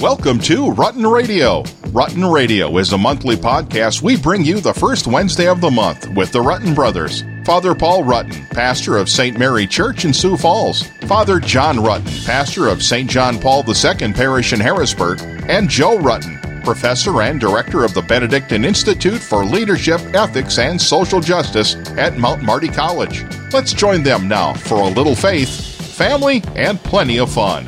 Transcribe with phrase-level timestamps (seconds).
[0.00, 1.64] Welcome to Rutten Radio.
[1.90, 6.08] Rutten Radio is a monthly podcast we bring you the first Wednesday of the month
[6.14, 7.24] with the Rutten brothers.
[7.44, 9.36] Father Paul Rutten, pastor of St.
[9.36, 10.86] Mary Church in Sioux Falls.
[11.08, 13.10] Father John Rutten, pastor of St.
[13.10, 15.20] John Paul II Parish in Harrisburg.
[15.48, 21.20] And Joe Rutten, professor and director of the Benedictine Institute for Leadership, Ethics, and Social
[21.20, 23.24] Justice at Mount Marty College.
[23.52, 25.50] Let's join them now for a little faith,
[25.96, 27.66] family, and plenty of fun.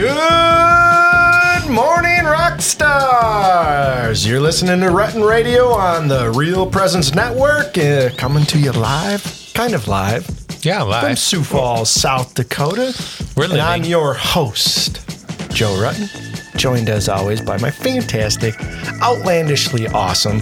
[0.00, 4.26] Good morning, rock stars!
[4.26, 9.50] You're listening to Rutten Radio on the Real Presence Network, uh, coming to you live,
[9.52, 10.26] kind of live,
[10.62, 11.18] Yeah, live from live.
[11.18, 12.94] Sioux Falls, South Dakota.
[13.36, 13.90] We're and I'm living.
[13.90, 15.06] your host,
[15.50, 16.08] Joe Rutten,
[16.56, 18.54] joined as always by my fantastic,
[19.02, 20.40] outlandishly awesome,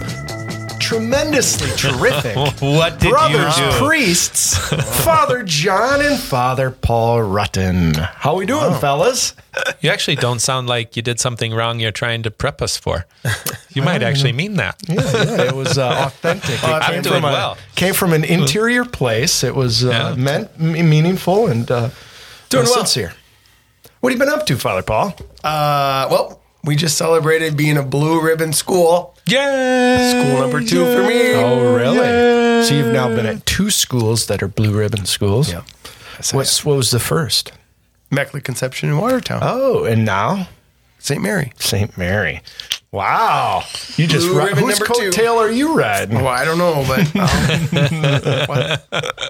[0.88, 3.87] tremendously terrific What did brothers, you do?
[3.87, 4.56] priests,
[5.05, 7.95] Father John and Father Paul Rutten.
[7.95, 9.34] How we doing, fellas?
[9.83, 13.05] You actually don't sound like you did something wrong you're trying to prep us for.
[13.75, 14.77] You might actually mean that.
[14.89, 16.55] Yeah, yeah, it was uh, authentic.
[16.55, 17.59] It I'm came doing from a, well.
[17.75, 19.44] Came from an interior place.
[19.44, 20.14] It was uh, Yeah.
[20.14, 21.91] meant m- meaningful and uh,
[22.48, 22.78] Doing and well.
[22.78, 23.12] sincere.
[24.00, 25.14] What have you been up to, Father Paul?
[25.44, 29.14] Uh, well, we just celebrated being a blue ribbon school.
[29.31, 30.11] Yeah.
[30.11, 31.34] School number two for me.
[31.34, 32.65] Oh, really?
[32.65, 35.51] So you've now been at two schools that are blue ribbon schools.
[35.51, 35.62] Yeah.
[36.33, 37.53] What's what was the first?
[38.11, 39.41] Immaculate Conception in Watertown.
[39.43, 40.49] Oh, and now
[40.98, 41.22] St.
[41.22, 41.52] Mary.
[41.58, 41.96] St.
[41.96, 42.42] Mary.
[42.91, 43.64] Wow,
[43.96, 46.14] you just Blue ri- ribbon whose coattail are you riding?
[46.16, 47.18] Well, I don't know, but um,
[48.48, 48.78] why,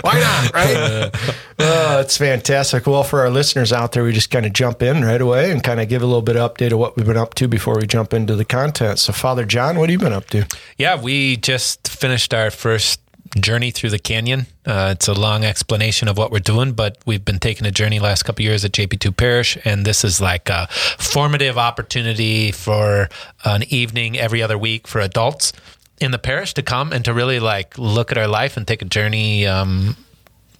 [0.02, 1.10] why not, right?
[1.60, 2.86] Oh, it's fantastic.
[2.86, 5.60] Well, for our listeners out there, we just kind of jump in right away and
[5.60, 7.74] kind of give a little bit of update of what we've been up to before
[7.76, 9.00] we jump into the content.
[9.00, 10.46] So, Father John, what have you been up to?
[10.76, 13.00] Yeah, we just finished our first
[13.36, 14.46] journey through the canyon.
[14.66, 17.98] Uh, it's a long explanation of what we're doing, but we've been taking a journey
[18.00, 23.08] last couple years at JP2 Parish, and this is like a formative opportunity for
[23.44, 25.52] an evening every other week for adults
[26.00, 28.82] in the parish to come and to really like look at our life and take
[28.82, 29.96] a journey um,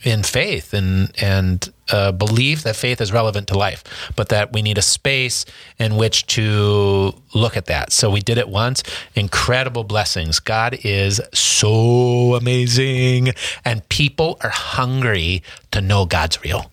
[0.03, 3.85] in faith and and uh, believe that faith is relevant to life,
[4.17, 5.45] but that we need a space
[5.79, 7.93] in which to look at that.
[7.93, 8.83] So we did it once.
[9.15, 10.41] Incredible blessings.
[10.41, 13.33] God is so amazing,
[13.65, 16.71] and people are hungry to know God's real.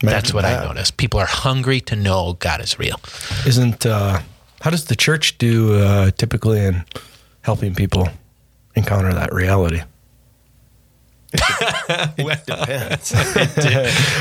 [0.00, 0.66] That's what I that.
[0.66, 0.96] noticed.
[0.96, 3.00] People are hungry to know God is real.
[3.46, 4.20] Isn't uh,
[4.60, 6.84] how does the church do uh, typically in
[7.42, 8.08] helping people
[8.74, 9.82] encounter that reality?
[12.16, 13.12] Depends.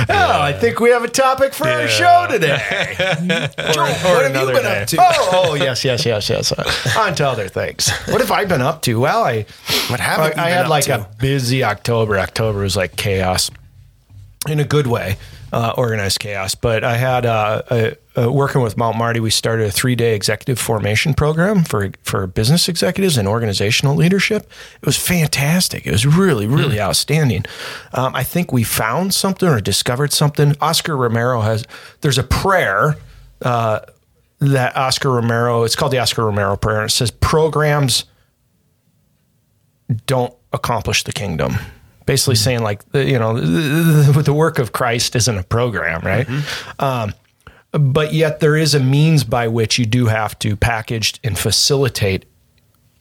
[0.10, 2.58] Oh, I think we have a topic for our show today.
[2.98, 4.82] Joe, what have you been day.
[4.82, 4.98] up to?
[5.00, 6.52] Oh, oh, yes, yes, yes, yes.
[6.98, 7.90] On to other things.
[8.08, 9.00] What have I been up to?
[9.00, 9.46] Well, I
[9.88, 11.02] What haven't I, you I had up like to?
[11.02, 12.18] a busy October.
[12.20, 13.52] October was like chaos
[14.48, 15.18] in a good way,
[15.54, 16.56] uh, organized chaos.
[16.56, 19.20] But I had uh, uh, uh, working with Mount Marty.
[19.20, 24.50] We started a three day executive formation program for for business executives and organizational leadership.
[24.82, 25.86] It was fantastic.
[25.86, 27.46] It was really really outstanding.
[27.94, 30.56] Um, I think we found something or discovered something.
[30.62, 31.66] Oscar Romero has.
[32.02, 32.98] There's a prayer.
[33.42, 33.80] Uh,
[34.42, 36.82] that Oscar Romero, it's called the Oscar Romero prayer.
[36.82, 38.06] And it says programs
[40.08, 41.56] don't accomplish the kingdom.
[42.06, 46.28] Basically saying like, you know, the, the work of Christ isn't a program, right?
[46.80, 47.14] Um,
[47.72, 52.26] but yet there is a means by which you do have to package and facilitate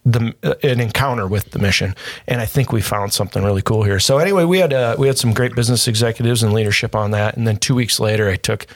[0.05, 1.95] the uh, an encounter with the mission,
[2.27, 4.01] and I think we found something really cool here.
[4.01, 7.37] So anyway, we had uh, we had some great business executives and leadership on that,
[7.37, 8.67] and then two weeks later, I took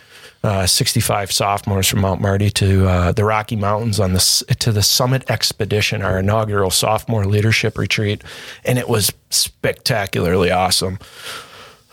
[0.42, 4.82] uh, 65 sophomores from Mount Marty to uh, the Rocky Mountains on the to the
[4.82, 8.22] Summit Expedition, our inaugural sophomore leadership retreat,
[8.64, 10.98] and it was spectacularly awesome.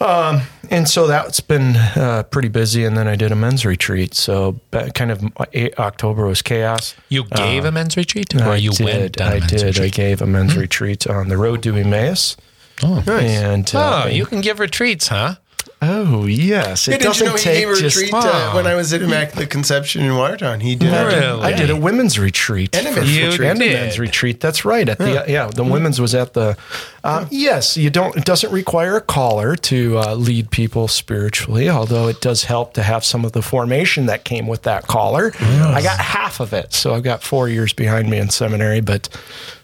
[0.01, 4.13] Um, and so that's been uh, pretty busy, and then I did a men's retreat.
[4.15, 4.59] So
[4.95, 5.45] kind of uh,
[5.77, 6.95] October was chaos.
[7.09, 8.85] You gave a men's retreat, or I you did.
[8.85, 9.79] went on a I men's did.
[9.79, 12.37] I gave a men's retreat on the road to Emmaus.
[12.83, 15.35] Oh, And uh, Oh, you can give retreats, huh?
[15.81, 17.95] Oh yes, it Hey, did you doesn't know he take a just.
[17.97, 20.59] retreat uh, when I was at Immaculate Conception in Watertown?
[20.59, 20.91] He did.
[20.91, 21.41] Really?
[21.41, 22.75] I did a women's retreat.
[22.75, 23.49] And a men's You retreat.
[23.49, 24.39] and a men's retreat.
[24.39, 24.87] That's right.
[24.87, 26.55] At the yeah, the women's was at the.
[27.03, 28.15] Um, yes, you don't.
[28.15, 32.83] It doesn't require a caller to uh, lead people spiritually, although it does help to
[32.83, 35.31] have some of the formation that came with that caller.
[35.39, 39.09] I got half of it, so I've got four years behind me in seminary, but.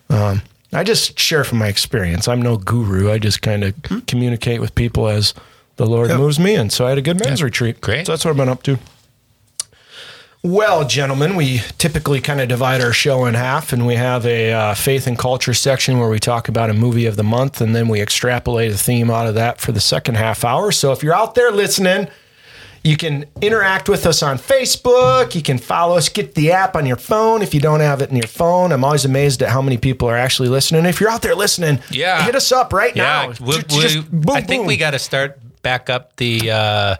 [0.09, 0.41] Um,
[0.73, 2.27] I just share from my experience.
[2.27, 3.09] I'm no guru.
[3.09, 3.73] I just kind of
[4.05, 5.33] communicate with people as
[5.77, 7.81] the Lord moves me, and so I had a good men's retreat.
[7.81, 8.05] Great.
[8.05, 8.77] So that's what I've been up to.
[10.43, 14.53] Well, gentlemen, we typically kind of divide our show in half, and we have a
[14.53, 17.75] uh, faith and culture section where we talk about a movie of the month, and
[17.75, 20.71] then we extrapolate a theme out of that for the second half hour.
[20.71, 22.07] So if you're out there listening,
[22.83, 25.33] you can interact with us on Facebook.
[25.35, 26.07] You can follow us.
[26.07, 28.71] Get the app on your phone if you don't have it in your phone.
[28.71, 30.85] I'm always amazed at how many people are actually listening.
[30.85, 32.23] If you're out there listening, Yeah.
[32.23, 33.29] hit us up right now.
[33.31, 34.67] Yeah, we, Ju- just we- boom, I think boom.
[34.67, 36.49] we got to start back up the.
[36.49, 36.95] Uh,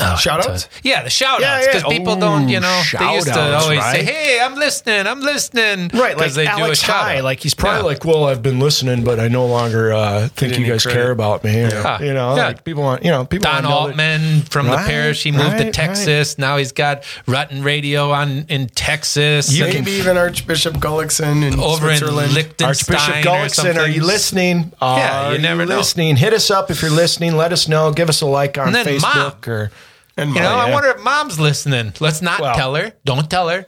[0.00, 0.68] oh, Shout outs?
[0.82, 1.66] yeah, the shout Yeah, outs.
[1.66, 1.88] Because yeah.
[1.98, 5.20] people Ooh, don't, you know, they used to shout-outs, always say, hey, I'm listening, I'm
[5.20, 5.90] listening.
[5.94, 7.24] Right, like 'Cause they Alex do a shout High, out.
[7.24, 7.84] like he's probably Yeah.
[7.86, 10.98] like, "Well, I've been listening, but I no longer uh, think you guys credit.
[10.98, 12.00] care about me." Or, Yeah.
[12.02, 12.46] You know, Yeah.
[12.48, 15.22] like people want, you know, people Don wanna know that- Altman from the parish.
[15.22, 15.72] He moved right, to right.
[15.74, 16.38] Texas.
[16.38, 19.50] Now he's got Rutten Radio on in Texas.
[19.52, 22.32] You can- Maybe even Archbishop Gullickson in over in Switzerland.
[22.34, 22.96] Liechtenstein.
[22.96, 24.02] Archbishop or Gullickson, are you something.
[24.02, 24.72] listening?
[24.82, 25.76] Yeah, Are you never know.
[25.78, 26.16] listening.
[26.16, 27.36] Hit us up if you're listening.
[27.36, 27.90] Let us know.
[27.92, 29.70] Give us a like on Facebook or
[30.18, 30.48] and You know.
[30.56, 31.94] I wonder if mom's listening.
[32.00, 32.92] Let's not Well- tell her.
[33.04, 33.66] Don't tell her.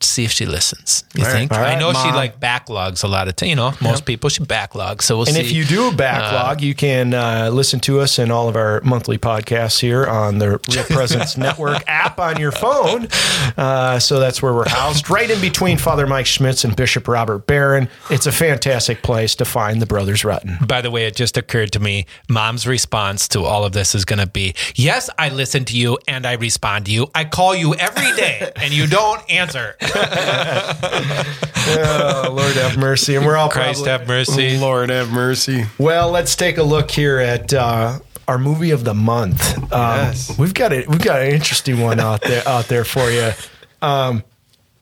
[0.00, 1.04] See if she listens.
[1.14, 1.36] You All right.
[1.38, 1.52] think?
[1.52, 3.48] All I right, know she like backlogs a lot of time.
[3.48, 5.02] You know, most people she backlogs.
[5.02, 5.40] So we'll And see.
[5.42, 9.18] if you do backlog, you can uh, listen to us in all of our monthly
[9.18, 13.08] podcasts here on the Real Presence Network app on your phone.
[13.56, 17.46] Uh, so that's where we're housed, right in between Father Mike Schmitz and Bishop Robert
[17.46, 17.88] Barron.
[18.10, 20.66] It's a fantastic place to find the Brothers Rutten.
[20.68, 24.04] By the way, it just occurred to me mom's response to all of this is
[24.04, 27.10] going to be Yes, I listen to you and I respond to you.
[27.14, 29.74] I call you every day and you don't answer.
[31.70, 33.14] Oh, Lord have mercy.
[33.16, 34.58] And we're all Christ probably- have mercy.
[34.58, 35.66] Lord have mercy.
[35.78, 39.56] Well, let's take a look here at uh, our movie of the month.
[39.72, 40.38] Um, Yes.
[40.38, 40.88] We've got it.
[40.88, 43.32] We've got an interesting one out there out there for you.
[43.82, 44.24] Um,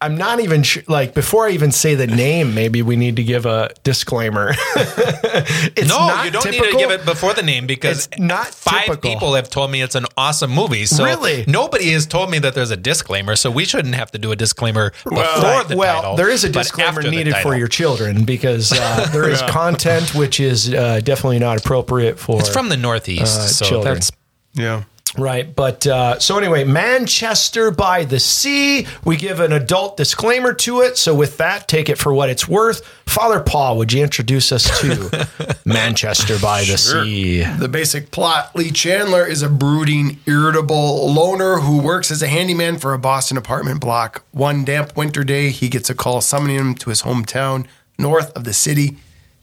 [0.00, 0.82] I'm not even sure.
[0.88, 4.52] Like before I even say the name, maybe we need to give a disclaimer.
[4.76, 6.66] it's No, not you don't typical.
[6.66, 9.10] need to give it before the name because It's not five typical.
[9.10, 10.86] people have told me it's an awesome movie.
[10.86, 11.44] So Really?
[11.46, 13.36] nobody has told me that there's a disclaimer.
[13.36, 15.66] So we shouldn't have to do a disclaimer before Right.
[15.68, 16.16] the well, title.
[16.16, 20.72] there is a disclaimer needed for your children because uh, there is content which is
[20.74, 22.38] uh, definitely not appropriate for.
[22.40, 23.94] It's from the Northeast, Uh, so children.
[23.94, 24.10] that's
[24.54, 24.82] Yeah.
[25.16, 25.54] Right.
[25.54, 28.86] But uh, so anyway, Manchester by the Sea.
[29.04, 30.98] We give an adult disclaimer to it.
[30.98, 32.84] So with that, take it for what it's worth.
[33.06, 37.44] Father Paul, would you introduce us to Manchester by the Sea?
[37.44, 42.76] The basic plot Lee Chandler is a brooding, irritable loner who works as a handyman
[42.76, 44.24] for a Boston apartment block.
[44.32, 47.66] One damp winter day, he gets a call summoning him to his hometown
[47.98, 48.98] north of the city.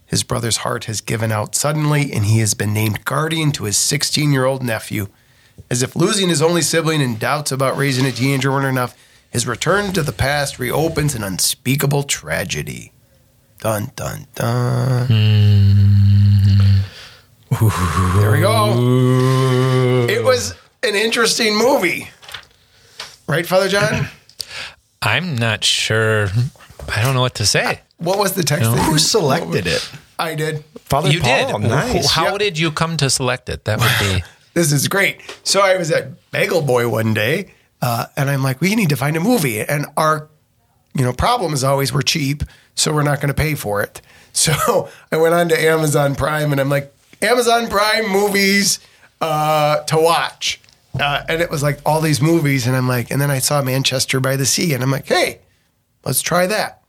[0.06, 3.78] His brother's heart has given out suddenly, and he has been named guardian to his
[3.78, 5.08] 16 year old nephew.
[5.70, 8.96] As if losing his only sibling and doubts about raising a teenager weren't enough,
[9.30, 12.92] his return to the past reopens an unspeakable tragedy.
[13.60, 15.08] Dun, dun, dun.
[15.08, 16.82] Hmm.
[18.20, 20.08] There we go.
[20.10, 20.54] It was
[20.84, 22.10] an interesting movie.
[23.28, 24.08] Right, Father John?
[25.02, 26.28] I'm not sure.
[26.94, 27.80] I don't know what to say.
[27.98, 28.70] What was the text?
[28.70, 29.90] that Who selected it?
[30.20, 30.64] I did.
[30.80, 31.60] Father you Paul.
[31.60, 31.70] did.
[31.70, 32.12] Nice.
[32.12, 32.40] How Yep.
[32.40, 33.66] did you come to select it?
[33.66, 34.24] That would be.
[34.54, 35.22] This is great.
[35.44, 38.96] So I was at Bagel Boy one day, uh, and I'm like, we need to
[38.96, 39.60] find a movie.
[39.62, 40.30] And our,
[40.94, 42.44] you know, problem is always we're cheap,
[42.76, 44.02] so we're not going to pay for it.
[44.36, 46.92] So I went on to Amazon Prime, and I'm like,
[47.22, 48.80] Amazon Prime movies
[49.22, 50.60] uh, to watch.
[51.00, 53.62] Uh, and it was like all these movies, and I'm like, and then I saw
[53.62, 55.42] Manchester by the Sea, and I'm like, hey,
[56.04, 56.82] let's try that.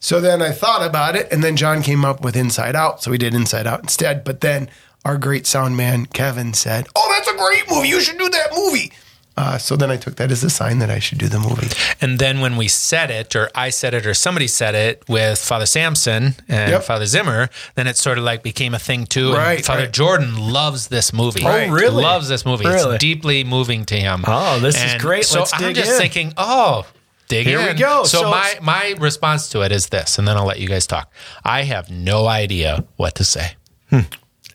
[0.00, 3.12] So then I thought about it, and then John came up with Inside Out, so
[3.12, 4.24] we did Inside Out instead.
[4.24, 4.68] But then
[5.04, 7.88] our great sound man Kevin said, "Oh, that's a great movie.
[7.88, 8.92] You should do that movie."
[9.34, 11.68] Uh, so then I took that as a sign that I should do the movie.
[12.02, 15.38] And then when we said it, or I said it, or somebody said it with
[15.38, 16.82] Father Sampson and Yep.
[16.84, 19.28] Father Zimmer, then it sort of like became a thing too.
[19.28, 19.92] And Right, Father right.
[19.92, 21.42] Jordan loves this movie.
[21.46, 22.02] Oh, really?
[22.02, 22.66] Loves this movie.
[22.66, 22.96] Really?
[22.96, 24.22] It's deeply moving to him.
[24.26, 25.24] Oh, this is great.
[25.24, 25.98] So Let's I'm dig just in.
[25.98, 26.84] thinking, oh,
[27.28, 27.68] dig Here in.
[27.68, 28.04] we go.
[28.04, 30.86] So, So- my my response to it is this, and then I'll let you guys
[30.86, 31.10] talk.
[31.42, 33.52] I have no idea what to say.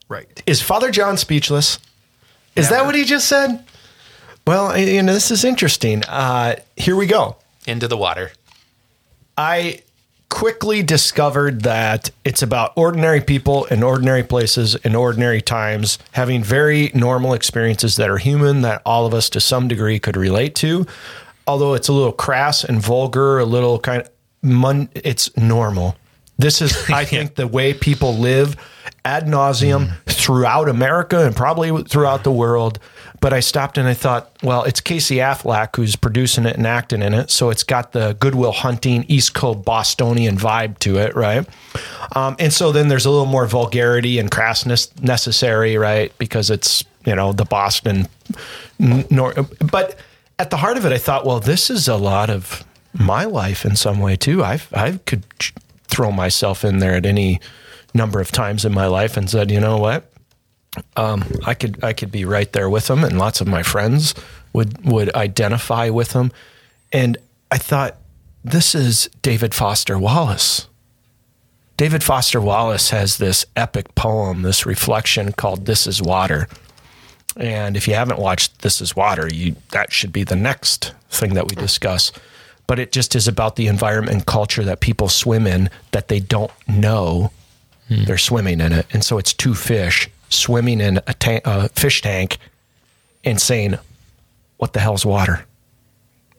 [0.10, 0.44] Right.
[0.46, 1.80] Is Father John speechless?
[2.56, 3.64] Is that what he just said?
[4.48, 6.04] Well, you know, this is interesting.
[6.06, 7.36] Uh, here we go.
[7.68, 8.32] Into the water.
[9.38, 9.82] I
[10.30, 16.92] quickly discovered that it's about ordinary people in ordinary places in ordinary times having very
[16.94, 20.86] normal experiences that are human that all of us to some degree could relate to.
[21.46, 24.10] Although it's a little crass and vulgar, a little kind of
[24.42, 25.96] mun- it's normal.
[26.38, 28.56] This is, I think, the way people live
[29.03, 32.79] ad nauseum throughout America and probably throughout the world.
[33.20, 37.01] But I stopped and I thought, well, it's Casey Affleck who's producing it and acting
[37.01, 41.48] in it, so it's got the Goodwill Hunting East Coast Bostonian vibe to it, right?
[42.15, 46.15] Um, and so then there's a little more vulgarity and crassness necessary, right?
[46.20, 48.08] Because it's you know the Boston,
[48.77, 49.34] nor-
[49.72, 49.98] but
[50.38, 52.63] at the heart of it, I thought, well, this is a lot of
[52.94, 54.44] my life in some way too.
[54.44, 55.24] I I could
[55.88, 57.39] throw myself in there at any
[57.94, 60.12] number of times in my life and said, you know what?
[60.96, 64.13] um, I could I could be right there with them, and lots of my friends
[64.53, 66.32] would would identify with them.
[66.91, 67.17] And
[67.51, 67.98] I thought,
[68.44, 70.67] this is David Foster Wallace.
[71.75, 76.48] David Foster Wallace has this epic poem, this reflection called "This Is Water."
[77.36, 81.34] And if you haven't watched This Is Water, you that should be the next thing
[81.36, 82.12] that we discuss.
[82.67, 86.19] But it just is about the environment and culture that people swim in that they
[86.19, 87.31] don't know
[87.88, 88.03] hmm.
[88.03, 88.86] they're swimming in it.
[88.91, 92.38] And so it's two fish swimming in a, ta- a fish tank
[93.24, 93.77] and saying,
[94.57, 95.45] "What the hell's water?"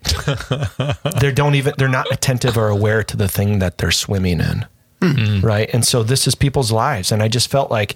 [1.21, 4.67] they don't even they're not attentive or aware to the thing that they're swimming in.
[5.03, 5.41] Hmm.
[5.41, 5.71] Right?
[5.73, 7.95] And so this is people's lives and I just felt like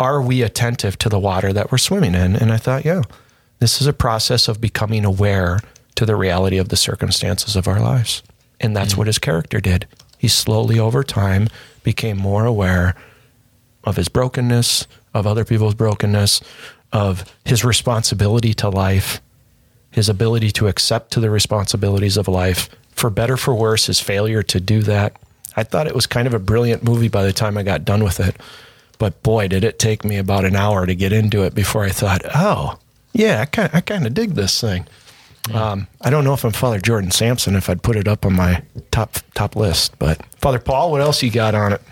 [0.00, 2.34] are we attentive to the water that we're swimming in?
[2.34, 3.02] And I thought, yeah,
[3.60, 5.60] this is a process of becoming aware
[5.94, 8.22] to the reality of the circumstances of our lives.
[8.60, 8.98] And that's mm.
[8.98, 9.86] what his character did.
[10.18, 11.48] He slowly over time
[11.82, 12.94] became more aware
[13.84, 16.40] of his brokenness, of other people's brokenness,
[16.92, 19.20] of his responsibility to life,
[19.90, 24.42] his ability to accept to the responsibilities of life, for better for worse, his failure
[24.42, 25.16] to do that.
[25.56, 28.04] I thought it was kind of a brilliant movie by the time I got done
[28.04, 28.36] with it.
[28.98, 31.90] But boy, did it take me about an hour to get into it before I
[31.90, 32.78] thought, oh,
[33.12, 34.86] yeah, I kind, I kind of dig this thing.
[35.52, 38.34] Um, I don't know if I'm Father Jordan Sampson if I'd put it up on
[38.34, 41.82] my top top list, but Father Paul, what else you got on it?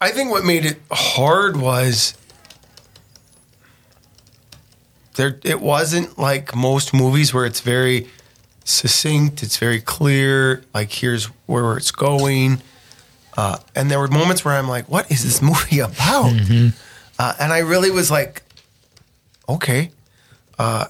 [0.00, 2.14] I think what made it hard was
[5.14, 5.38] there.
[5.44, 8.08] It wasn't like most movies where it's very
[8.64, 9.42] succinct.
[9.42, 10.62] It's very clear.
[10.74, 12.60] Like here's where it's going.
[13.36, 16.32] Uh, and there were moments where I'm like, "What is this movie about?"
[17.18, 18.42] Uh, and I really was like,
[19.48, 19.90] "Okay."
[20.58, 20.86] Uh,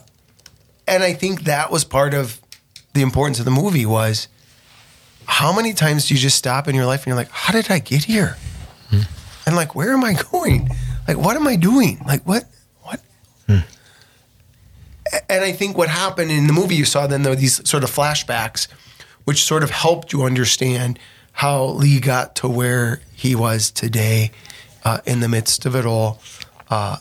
[0.91, 2.41] and I think that was part of
[2.93, 4.29] the importance of the movie was
[5.25, 7.71] how many times do you just stop in your life and you're like, "How did
[7.71, 8.37] I get here?"
[9.47, 10.69] and like where am i going?
[11.09, 12.03] Like what am i doing?
[12.07, 12.45] Like what
[12.83, 13.01] what?
[15.13, 17.83] A- and i think what happened in the movie you saw then were these sort
[17.85, 18.69] of flashbacks
[19.25, 20.99] which sort of helped you understand
[21.33, 24.31] how lee got to where he was today
[24.85, 26.21] uh, in the midst of it all
[26.71, 26.97] uh,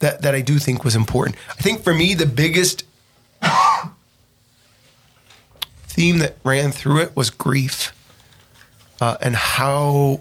[0.00, 1.36] that, that i do think was important.
[1.58, 2.84] I think for me the biggest
[5.94, 7.94] theme that ran through it was grief
[9.00, 10.20] uh, and how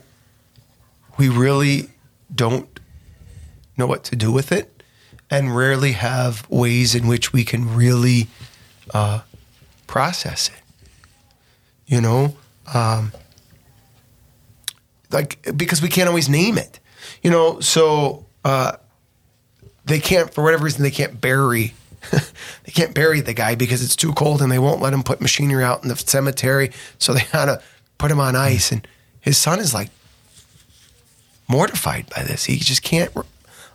[1.18, 1.90] we really
[2.34, 2.80] don't
[3.76, 4.84] know what to do with it
[5.32, 8.28] and rarely have ways in which we can really
[8.94, 9.22] uh,
[9.88, 10.62] process it.
[11.88, 12.38] You know,
[12.72, 13.12] um,
[15.12, 16.80] like because we can't always name it.
[17.24, 18.74] You know, so uh,
[19.86, 21.74] they can't for whatever reason they can't bury.
[22.64, 25.22] they can't bury the guy because it's too cold and they won't let him put
[25.22, 26.72] machinery out in the cemetery.
[26.98, 27.62] So they gotta
[27.98, 28.72] put him on ice.
[28.72, 28.88] And
[29.20, 29.90] his son is like
[31.48, 32.46] mortified by this.
[32.46, 33.12] He just can't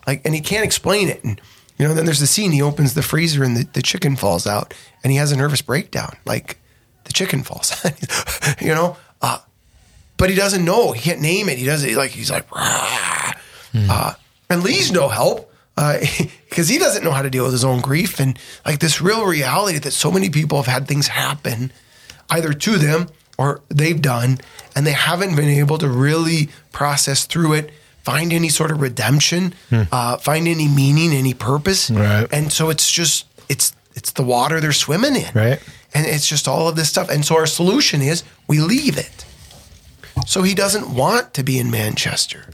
[0.06, 1.22] like, and he can't explain it.
[1.24, 1.40] And
[1.78, 2.52] you know, then there's the scene.
[2.52, 5.62] He opens the freezer and the, the chicken falls out, and he has a nervous
[5.62, 6.16] breakdown.
[6.26, 6.58] Like
[7.04, 8.60] the chicken falls out.
[8.60, 9.38] you know, uh,
[10.16, 10.92] but he doesn't know.
[10.92, 11.56] He can't name it.
[11.58, 12.10] He doesn't like.
[12.10, 13.32] He's like, "Rah."
[13.74, 14.14] uh,
[14.50, 15.47] and Lee's no help
[16.48, 19.24] because he doesn't know how to deal with his own grief and like this real
[19.24, 21.72] reality that so many people have had things happen
[22.30, 23.08] either to them
[23.38, 24.38] or they've done,
[24.74, 27.70] and they haven't been able to really process through it,
[28.02, 31.88] find any sort of redemption, uh, find any meaning, any purpose.
[31.88, 32.26] Right.
[32.32, 35.30] And so it's just it's it's the water they're swimming in.
[35.34, 35.62] Right.
[35.94, 37.08] And it's just all of this stuff.
[37.08, 39.24] And so our solution is we leave it.
[40.26, 42.46] So he doesn't want to be in Manchester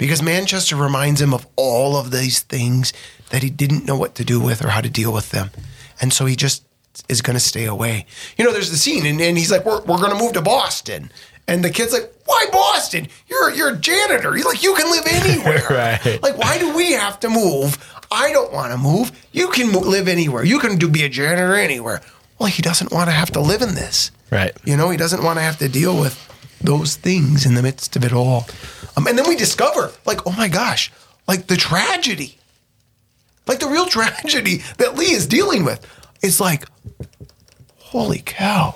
[0.00, 2.94] because Manchester reminds him of all of these things
[3.28, 5.50] that he didn't know what to do with or how to deal with them.
[6.00, 6.64] And so he just
[7.10, 8.06] is going to stay away.
[8.38, 10.40] You know, there's the scene, and, and he's like, we're, we're going to move to
[10.40, 11.12] Boston.
[11.46, 13.08] And the kid's like, why Boston?
[13.28, 14.32] You're, you're a janitor.
[14.32, 15.64] He's like, you can live anywhere.
[15.70, 16.22] Right.
[16.22, 17.76] Like, why do we have to move?
[18.10, 19.12] I don't want to move.
[19.32, 20.44] You can mo- live anywhere.
[20.44, 22.00] You can do be a janitor anywhere.
[22.38, 24.12] Well, he doesn't want to have to live in this.
[24.30, 24.56] Right.
[24.64, 26.16] You know, he doesn't want to have to deal with
[26.60, 28.46] those things in the midst of it all.
[28.96, 30.92] Um, and then we discover, like, oh my gosh,
[31.26, 32.38] like the tragedy,
[33.46, 35.86] like the real tragedy that Lee is dealing with.
[36.22, 36.66] It's like,
[37.78, 38.74] holy cow.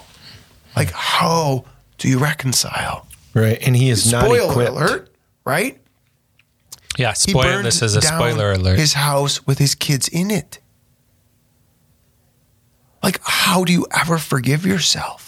[0.74, 1.64] Like, how
[1.98, 3.06] do you reconcile?
[3.34, 3.58] Right.
[3.64, 4.70] And he is not Spoiler equipped.
[4.70, 5.10] alert,
[5.44, 5.78] right?
[6.96, 7.62] Yeah, He spoiler.
[7.62, 8.78] This is a down spoiler alert.
[8.78, 10.58] His house with his kids in it.
[13.02, 15.23] Like, how do you ever forgive yourself?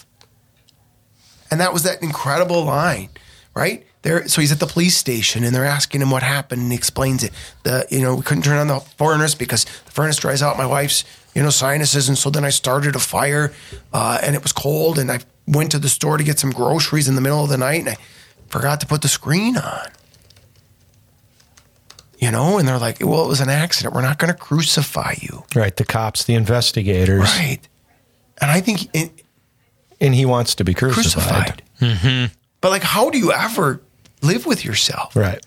[1.56, 3.08] And that was that incredible line,
[3.54, 3.86] right?
[4.02, 6.76] There, so he's at the police station and they're asking him what happened, and he
[6.76, 7.32] explains it.
[7.62, 10.66] The you know we couldn't turn on the furnace because the furnace dries out my
[10.66, 13.54] wife's you know sinuses, and so then I started a fire,
[13.94, 17.08] uh, and it was cold, and I went to the store to get some groceries
[17.08, 17.96] in the middle of the night, and I
[18.48, 19.88] forgot to put the screen on.
[22.18, 23.94] you know, and they're like, well, it was an accident.
[23.94, 25.44] We're not going to crucify you.
[25.54, 25.76] Right.
[25.76, 27.20] The cops, the investigators.
[27.20, 27.60] Right.
[28.40, 29.22] And I think it,
[30.00, 31.62] And he wants to be crucified.
[31.78, 32.30] crucified.
[32.60, 33.80] But like, how do you ever
[34.22, 35.16] live with yourself?
[35.16, 35.44] Right.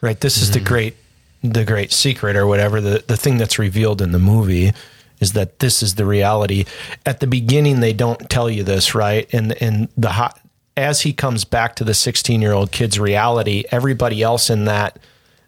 [0.00, 0.20] Right.
[0.20, 0.96] This is the great
[1.42, 4.72] the great secret or whatever, the, the thing that's revealed in the movie
[5.20, 6.64] is that this is the reality.
[7.06, 9.28] At the beginning they don't tell you this, right?
[9.32, 10.40] And and the hot
[10.76, 14.98] as he comes back to the 16 year old kid's reality, everybody else in that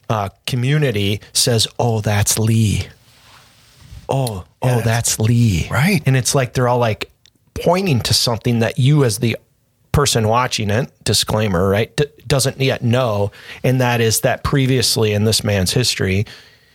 [0.08, 2.88] uh, community says, "Oh, that's Lee."
[4.10, 5.68] Oh, oh, that's Lee.
[5.70, 6.02] Right.
[6.04, 7.10] And it's like they're all like
[7.54, 9.36] pointing to something that you, as the
[9.92, 13.30] person watching it, disclaimer, right, d- doesn't yet know.
[13.62, 16.26] And that is that previously in this man's history,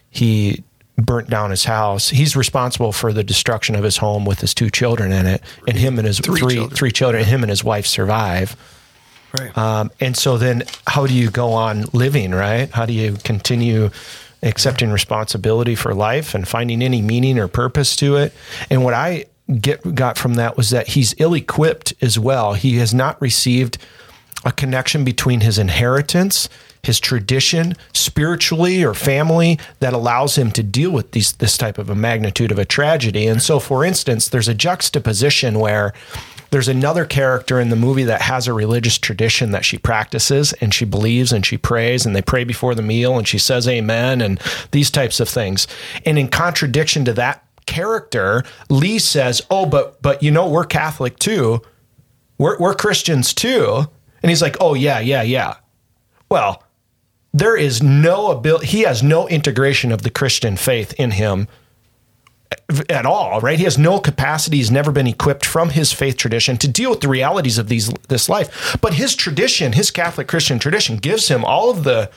[0.09, 0.63] he
[0.97, 2.09] burnt down his house.
[2.09, 5.41] He's responsible for the destruction of his home with his two children in it.
[5.67, 6.91] And him and his three, three children.
[6.93, 7.23] children.
[7.25, 8.55] him and his wife survive.
[9.37, 9.57] Right.
[9.57, 12.69] Um, and so then how do you go on living, right?
[12.71, 13.89] How do you continue
[14.45, 18.33] accepting responsibility for life and finding any meaning or purpose to it?
[18.69, 19.25] And what I
[19.59, 22.53] get got from that was that he's ill-equipped as well.
[22.53, 23.77] He has not received
[24.43, 26.47] a connection between his inheritance,
[26.83, 31.89] his tradition, spiritually or family that allows him to deal with these this type of
[31.89, 33.27] a magnitude of a tragedy.
[33.27, 35.93] And so for instance, there's a juxtaposition where
[36.51, 40.73] there's another character in the movie that has a religious tradition that she practices and
[40.73, 44.21] she believes and she prays and they pray before the meal and she says amen
[44.21, 44.39] and
[44.71, 45.67] these types of things.
[46.05, 51.17] And in contradiction to that character, Lee says, "Oh, but but you know we're Catholic
[51.19, 51.61] too.
[52.37, 53.85] We're we're Christians too."
[54.21, 55.55] And he's like, "Oh yeah, yeah, yeah."
[56.29, 56.63] Well,
[57.33, 61.47] there is no ability he has no integration of the Christian faith in him
[62.89, 63.57] at all, right?
[63.57, 64.57] He has no capacity.
[64.57, 67.89] He's never been equipped from his faith tradition to deal with the realities of these
[68.07, 68.77] this life.
[68.81, 72.09] But his tradition, his Catholic Christian tradition, gives him all of the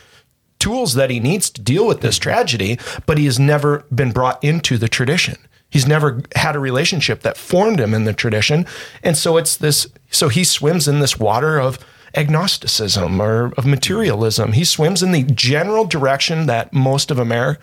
[0.59, 2.79] tools that he needs to deal with this tragedy.
[3.07, 5.37] But he has never been brought into the tradition.
[5.71, 8.65] He's never had a relationship that formed him in the tradition,
[9.03, 9.87] and so it's this.
[10.11, 11.79] So he swims in this water of
[12.15, 14.53] agnosticism or of materialism.
[14.53, 17.61] He swims in the general direction that most of America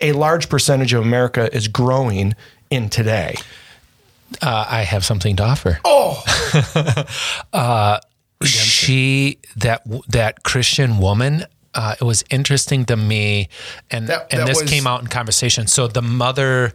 [0.00, 2.34] a large percentage of America is growing
[2.70, 3.36] in today.
[4.42, 5.80] Uh, I have something to offer.
[5.84, 6.22] Oh,
[8.44, 11.44] she that that Christian woman.
[11.74, 13.48] Uh, it was interesting to me,
[13.90, 15.66] and That- and that this was- came out in conversation.
[15.66, 16.72] So the mother,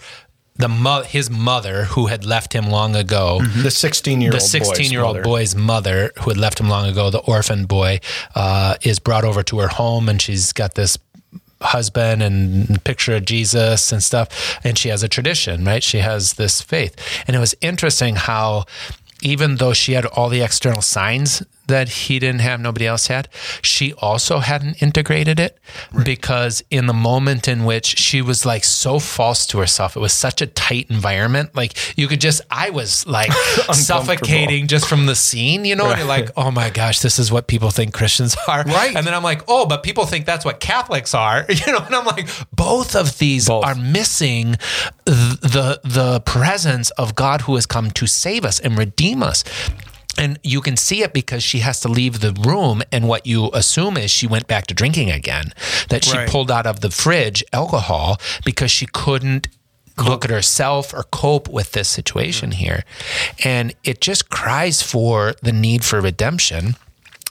[0.56, 4.46] the mo- his mother, who had left him long ago, The 16 year old the
[4.46, 8.00] 16 year old boy's boy's mother, who had left him long ago, the orphan boy,
[8.36, 10.98] uh, is brought over to her home, and she's got this
[11.64, 14.60] husband and picture of Jesus and stuff.
[14.64, 15.84] And she has a tradition, right?
[15.84, 16.96] She has this faith.
[17.28, 18.66] And it was interesting how,
[19.22, 23.30] even though she had all the external signs that he didn't have, nobody else had,
[23.62, 25.58] she also hadn't integrated it
[26.04, 30.14] because in the moment in which she was like so false to herself, it was
[30.14, 31.56] such a tight environment.
[31.56, 33.32] Like you could just, I was like
[33.74, 37.32] suffocating just from the scene, you know, and you're like, oh my gosh, this is
[37.32, 38.64] what people think Christians are.
[38.64, 38.96] Right.
[38.96, 41.96] And then I'm like, oh, but people think that's what Catholics are, you know, and
[41.96, 43.66] I'm like, both of these Both.
[43.66, 44.56] are missing
[45.06, 49.44] th- the the presence of God who has come to save us and redeem us.
[50.18, 53.50] And you can see it because she has to leave the room, and what you
[53.54, 55.54] assume is she went back to drinking again.
[55.90, 56.30] That she Right.
[56.30, 59.48] pulled out of the fridge alcohol because she couldn't
[59.98, 62.56] look at herself or cope with this situation mm.
[62.56, 62.84] here.
[63.44, 66.76] And it just cries for the need for redemption.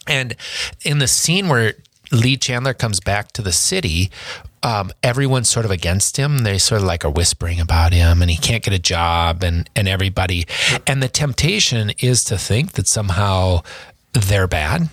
[0.06, 0.36] And
[0.84, 1.74] in the scene where
[2.12, 4.10] Lee Chandler comes back to the city,
[4.62, 6.38] um, everyone's sort of against him.
[6.44, 9.68] They sort of like are whispering about him, and he can't get a job, and
[9.74, 10.46] and everybody.
[10.86, 13.62] And the temptation is to think that somehow
[14.12, 14.88] they're bad.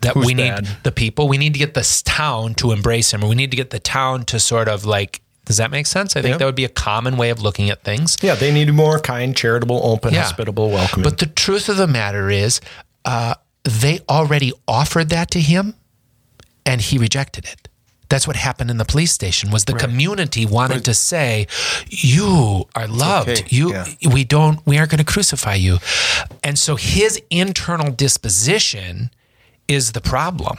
[0.00, 0.68] That Who's we need bad?
[0.82, 1.28] the people.
[1.28, 3.78] We need to get this town to embrace him, or we need to get the
[3.78, 5.20] town to sort of like.
[5.44, 6.16] Does that make sense?
[6.16, 6.38] I think Yeah.
[6.38, 8.16] that would be a common way of looking at things.
[8.22, 10.22] Yeah, they need more kind, charitable, open, Yeah.
[10.22, 11.02] hospitable, welcoming.
[11.04, 12.60] But the truth of the matter is,
[13.04, 13.34] uh,
[13.64, 15.74] they already offered that to him,
[16.66, 17.68] and he rejected it.
[18.08, 19.50] That's what happened in the police station.
[19.52, 21.46] Was the community wanted to say,
[21.88, 23.28] "You are loved.
[23.30, 23.44] okay.
[23.48, 23.86] You, Yeah.
[24.12, 25.78] we don't, we aren't going to crucify you,"
[26.42, 29.10] and so his internal disposition
[29.68, 30.58] is the problem.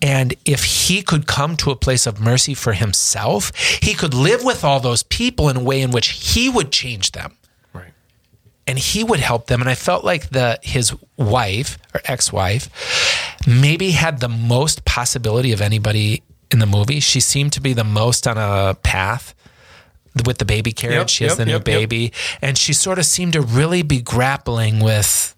[0.00, 4.42] And if he could come to a place of mercy for himself, he could live
[4.42, 7.34] with all those people in a way in which he would change them right.
[8.68, 9.60] And he would help them.
[9.60, 12.68] And I felt like the his wife or ex-wife
[13.46, 17.00] maybe had the most possibility of anybody in the movie.
[17.00, 19.34] She seemed to be the most on a path
[20.26, 20.96] with the baby carriage.
[20.96, 23.82] Yep, she has yep, the new yep, baby, and she sort of seemed to really
[23.82, 25.34] be grappling with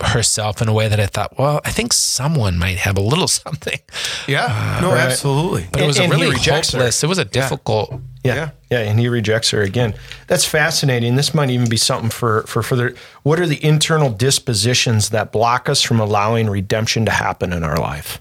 [0.00, 3.28] herself in a way that I thought, well, I think someone might have a little
[3.44, 3.80] something.
[4.26, 4.46] Yeah.
[4.48, 5.00] Uh, no, right.
[5.00, 5.66] absolutely.
[5.70, 6.78] But it was a really rejects her.
[6.78, 7.02] hopeless.
[7.02, 7.90] It was a difficult.
[7.90, 7.98] Yeah.
[8.34, 8.50] Yeah.
[8.70, 8.90] yeah.
[8.90, 9.94] and he rejects her again.
[10.26, 11.16] That's fascinating.
[11.16, 12.94] This might even be something for for further.
[13.22, 17.76] What are the internal dispositions that block us from allowing redemption to happen in our
[17.78, 18.20] life?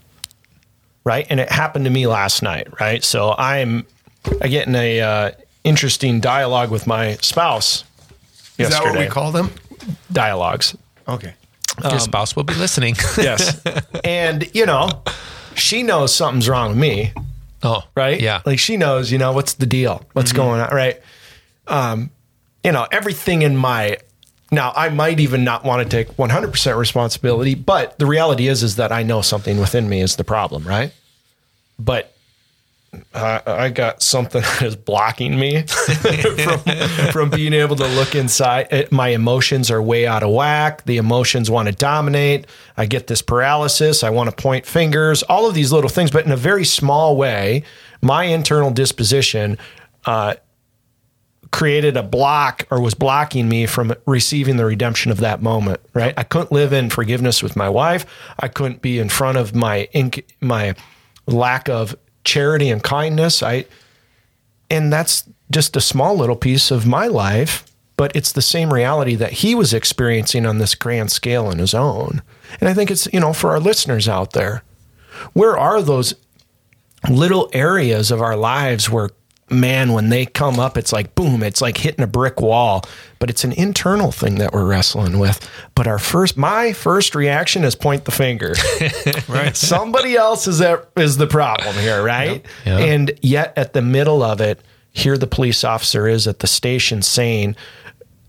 [1.04, 1.26] Right?
[1.30, 3.04] And it happened to me last night, right?
[3.04, 3.86] So I'm
[4.41, 5.32] I get in a uh,
[5.63, 7.84] interesting dialogue with my spouse
[8.58, 9.52] Is that what we call them?
[10.12, 10.76] dialogues.
[11.08, 11.34] Okay.
[11.84, 12.96] Your spouse will be listening.
[13.17, 13.62] Yes.
[14.04, 14.89] and, you know,
[15.56, 17.13] she knows something's wrong with me.
[17.63, 18.20] Oh, right?
[18.20, 18.41] Yeah.
[18.46, 20.04] Like she knows, you know, what's the deal?
[20.13, 21.02] What's going on, right?
[21.67, 22.12] Um,
[22.63, 23.98] you know, everything in my
[24.52, 28.78] now I might even not want to take 100% responsibility, but the reality is is
[28.78, 30.93] that I know something within me is the problem, right?
[31.78, 32.13] But
[33.13, 38.67] uh, I got something that is blocking me from, from being able to look inside.
[38.71, 40.84] It, my emotions are way out of whack.
[40.86, 42.47] The emotions want to dominate.
[42.76, 44.04] I get this paralysis.
[44.04, 47.17] I want to point fingers, all of these little things, but in a very small
[47.17, 47.63] way,
[48.02, 49.58] my internal disposition
[50.06, 50.36] uh,
[51.52, 55.80] created a block or was blocking me from receiving the redemption of that moment.
[55.93, 56.13] Right?
[56.17, 58.06] I couldn't live in forgiveness with my wife.
[58.39, 60.76] I couldn't be in front of my inc- my
[61.26, 61.95] lack of
[62.28, 63.42] charity and kindness.
[63.42, 63.66] I
[64.70, 69.16] and that's just a small little piece of my life, but it's the same reality
[69.16, 72.22] that he was experiencing on this grand scale in his own.
[72.60, 74.63] And I think it's, you know, for our listeners out there,
[75.32, 76.13] where are those
[77.10, 79.10] little areas of our lives where
[79.50, 82.84] man when they come up it's like boom it's like hitting a brick wall.
[83.20, 85.50] But it's an internal thing that we're wrestling with.
[85.74, 88.54] But our first my first reaction is point the finger.
[89.28, 89.56] Right.
[89.56, 92.46] Somebody else is that is the problem here right?
[92.66, 92.80] Yep.
[92.80, 97.02] and yet at the middle of it here the police officer is at the station
[97.02, 97.56] saying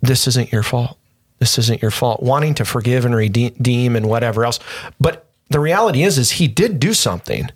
[0.03, 0.99] this isn't your fault.
[1.39, 2.23] This isn't your fault.
[2.23, 4.59] Wanting to forgive and redeem and whatever else.
[5.01, 7.51] But the reality is is he did do something.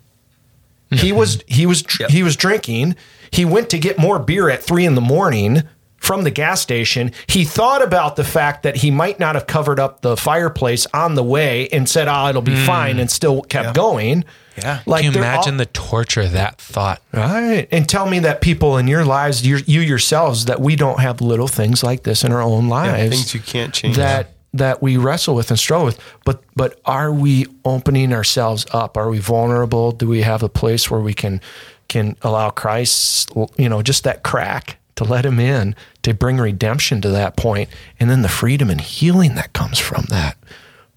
[0.91, 2.97] He was he was he was drinking.
[3.33, 5.63] He went to get more beer at three in the morning
[5.97, 7.13] from the gas station.
[7.29, 11.15] He thought about the fact that he might not have covered up the fireplace on
[11.15, 14.25] the way and said, "Oh, it'll be fine," and still kept going.
[14.59, 14.81] Yeah.
[14.85, 17.01] like Can you imagine all- the torture that thought?
[17.15, 17.67] right?
[17.71, 21.23] And tell me that people in your lives, you, you yourselves, that we don't have
[21.23, 23.17] little things like this in our own lives.
[23.17, 23.97] things you can't change.
[23.97, 25.99] That that we wrestle with and struggle with.
[26.27, 28.99] But but are we opening ourselves up?
[28.99, 29.93] Are we vulnerable?
[29.93, 31.41] Do we have a place where we can
[31.89, 37.01] can allow Christ, you know, just that crack to let him in to bring redemption
[37.03, 37.69] to that point,
[37.99, 40.37] and then the freedom and healing that comes from that.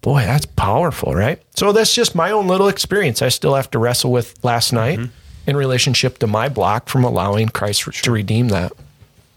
[0.01, 1.41] Boy, that's powerful, right?
[1.55, 3.21] So that's just my own little experience.
[3.21, 4.99] I still have to wrestle with last night
[5.47, 8.71] in relationship to my block from allowing Christ to redeem that.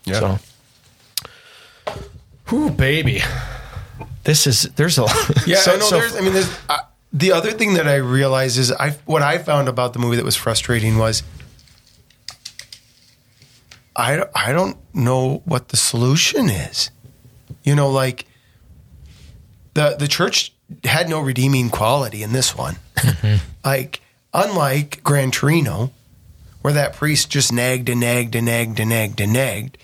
[0.05, 0.21] Yeah.
[0.21, 0.39] So,
[2.51, 3.21] whoo, baby,
[4.25, 5.03] this is there's a
[5.47, 5.85] Yeah, so- I know.
[5.87, 6.79] so- there's, I mean, there's uh,
[7.13, 10.25] the other thing that I realized is I what I found about the movie that
[10.25, 11.23] was frustrating was
[13.99, 16.91] I I don't know what the solution is.
[17.65, 18.27] You know, like
[19.75, 22.77] the the church had no redeeming quality in this one.
[22.97, 23.45] Mm-hmm.
[23.65, 24.01] like
[24.33, 25.91] unlike Gran Torino,
[26.63, 29.79] where that priest just nagged and nagged and nagged and nagged and nagged.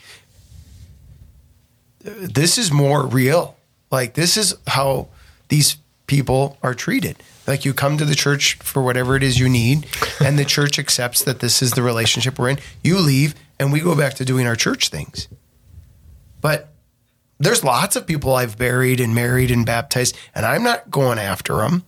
[2.00, 3.56] This is more real.
[3.90, 5.08] Like this is how
[5.48, 7.16] these people are treated.
[7.46, 9.86] Like you come to the church for whatever it is you need,
[10.20, 12.58] and the church accepts that this is the relationship we're in.
[12.82, 15.28] You leave, and we go back to doing our church things.
[16.40, 16.68] But
[17.38, 21.56] there's lots of people I've buried and married and baptized, and I'm not going after
[21.56, 21.84] them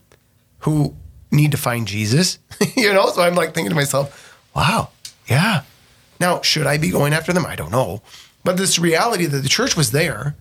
[0.59, 0.95] who
[1.31, 2.39] need to find Jesus.
[2.75, 4.89] you know, so I'm like thinking to myself, wow,
[5.27, 5.63] yeah.
[6.19, 7.45] Now, should I be going after them?
[7.45, 8.01] I don't know.
[8.43, 10.35] But this reality that the church was there,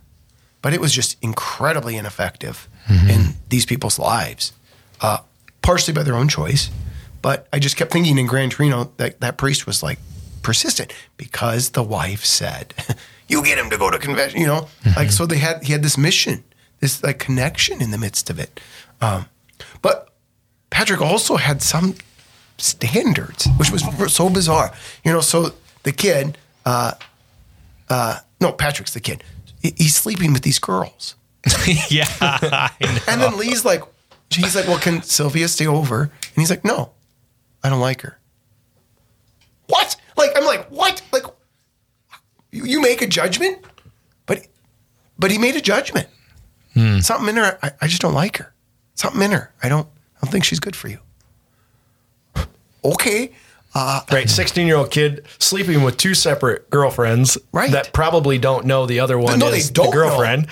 [0.63, 2.69] but it was just incredibly ineffective
[3.11, 4.53] in these people's lives,
[5.01, 5.19] uh,
[5.61, 6.71] partially by their own choice.
[7.21, 9.99] But I just kept thinking in Gran Torino that that priest was like
[10.47, 12.73] persistent because the wife said,
[13.29, 14.69] "You get him to go to confession," you know.
[14.95, 16.45] Like so, they had he had this mission,
[16.79, 18.61] this like connection in the midst of it.
[19.01, 19.27] Um,
[19.83, 20.09] but
[20.71, 21.97] Patrick also had some
[22.59, 23.83] standards, which was
[24.15, 24.73] so bizarre.
[25.05, 26.93] You know, so the kid, uh,
[27.89, 29.25] uh, no, Patrick's the kid.
[29.61, 31.17] He's sleeping with these girls.
[31.91, 32.07] yeah.
[33.09, 33.83] And then Lee's like,
[34.31, 36.03] he's like, well, can Sylvia stay over?
[36.03, 36.91] And he's like, no,
[37.65, 38.19] I don't like her.
[39.67, 39.97] What?
[40.17, 41.03] Like, I'm like, what?
[41.13, 41.25] Like,
[42.51, 43.59] you, you make a judgment,
[44.27, 44.47] but
[45.19, 46.09] but he made a judgment.
[47.01, 48.53] Something in her, I, I just don't like her.
[48.97, 50.99] Something in her, I don't, I don't think she's good for you.
[52.85, 53.33] Okay,
[53.75, 57.73] uh, Right, sixteen-year-old kid sleeping with two separate girlfriends, Right.
[57.73, 60.47] That probably don't know the other one No, is the girlfriend,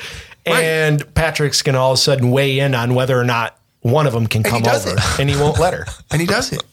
[0.44, 4.12] and Patrick's to all of a sudden weigh in on whether or not one of
[4.14, 5.20] them can he come over, it.
[5.20, 5.86] and he won't let her.
[6.10, 6.64] and he does it.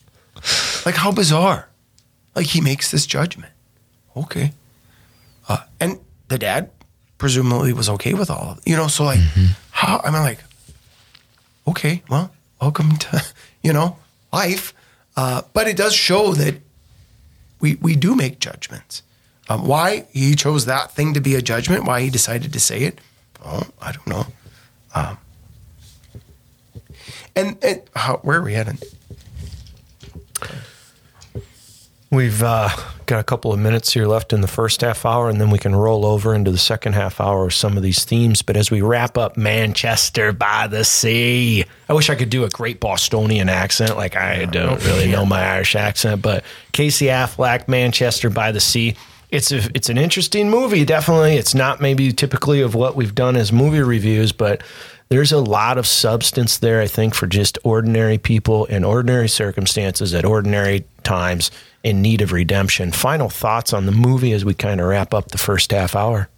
[0.86, 1.68] Like how bizarre!
[2.36, 3.52] Like he makes this judgment.
[4.15, 4.52] Okay,
[5.48, 6.70] uh, and the dad
[7.17, 8.67] presumably was okay with all of it.
[8.67, 9.20] You know, so like,
[9.72, 10.02] how?
[10.04, 10.39] I'm like,
[11.67, 13.24] okay, well, welcome to
[13.63, 13.98] you know
[14.34, 14.74] life.
[15.15, 16.56] Uh, but it does show that
[17.60, 19.04] we we do make judgments.
[19.50, 21.84] Um, why he chose that thing to be a judgment?
[21.86, 23.00] Why he decided to say it?
[23.44, 24.26] Oh, I don't know.
[24.96, 25.17] Um,
[27.36, 28.78] and and how, where are we heading?
[32.12, 32.67] We've uh,
[33.06, 35.58] got a couple of minutes here left in the first half hour, and then we
[35.58, 38.41] can roll over into the second half hour of some of these themes.
[38.41, 42.50] But as we wrap up Manchester by the Sea, I wish I could do a
[42.50, 43.95] great Bostonian accent.
[43.95, 46.43] Like I don't really know my Irish accent, but
[46.74, 48.97] Casey Affleck, Manchester by the Sea.
[49.30, 51.38] It's a, it's an interesting movie, definitely.
[51.38, 54.62] It's not maybe typically of what we've done as movie reviews, but
[55.08, 60.13] there's a lot of substance there, I think, for just ordinary people in ordinary circumstances
[60.13, 61.52] at ordinary times
[61.84, 62.91] in need of redemption.
[62.91, 66.30] Final thoughts on the movie as we kind of wrap up the first half hour.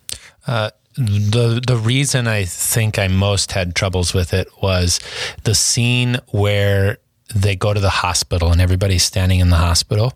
[0.46, 5.00] the the reason I think I most had troubles with it was
[5.44, 6.98] the scene where
[7.34, 10.14] they go to the hospital and everybody's standing in the hospital.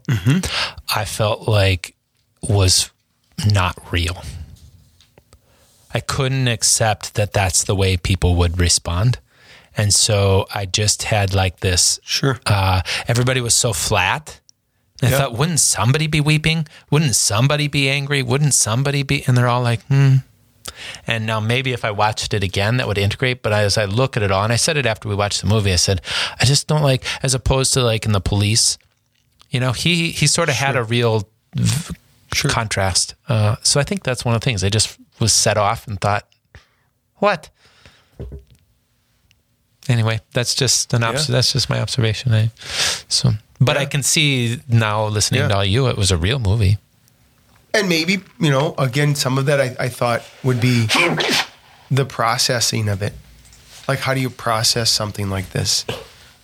[0.96, 1.96] I felt like
[2.48, 2.92] was
[3.52, 4.22] not real.
[5.94, 9.20] I couldn't accept that that's the way people would respond.
[9.76, 12.00] And so I just had like this.
[12.04, 12.40] Sure.
[12.46, 14.40] Uh, everybody was so flat.
[15.02, 16.68] And I thought, wouldn't somebody be weeping?
[16.90, 18.24] Wouldn't somebody be angry?
[18.24, 19.24] Wouldn't somebody be?
[19.28, 20.16] And they're all like, hmm.
[21.06, 23.42] And now maybe if I watched it again, that would integrate.
[23.42, 25.48] But as I look at it all, and I said it after we watched the
[25.48, 26.02] movie, I said,
[26.40, 28.78] I just don't like, as opposed to like in the police,
[29.50, 31.96] you know, he he sort of had a real v-
[32.50, 33.16] contrast.
[33.30, 34.64] Uh, so I think that's one of the things.
[34.64, 36.28] I just was set off and thought,
[37.16, 37.50] what?
[39.88, 41.34] Anyway, that's just an obs- Yeah.
[41.36, 42.34] that's just my observation.
[42.34, 42.52] I,
[43.08, 45.48] so, but I can see now listening Yeah.
[45.50, 46.78] to all you, it was a real movie.
[47.74, 50.88] And maybe, you know, again, some of that I, I thought would be
[51.92, 53.14] the processing of it.
[53.88, 55.86] Like, how do you process something like this?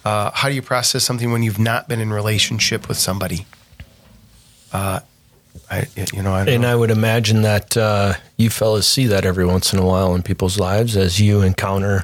[0.06, 3.46] Uh, how do you process something when you've not been in relationship with somebody?
[4.72, 5.00] Uh,
[5.70, 6.72] I, you know, I don't And know.
[6.72, 10.22] I would imagine that uh, you fellas see that every once in a while in
[10.24, 12.04] people's lives as you encounter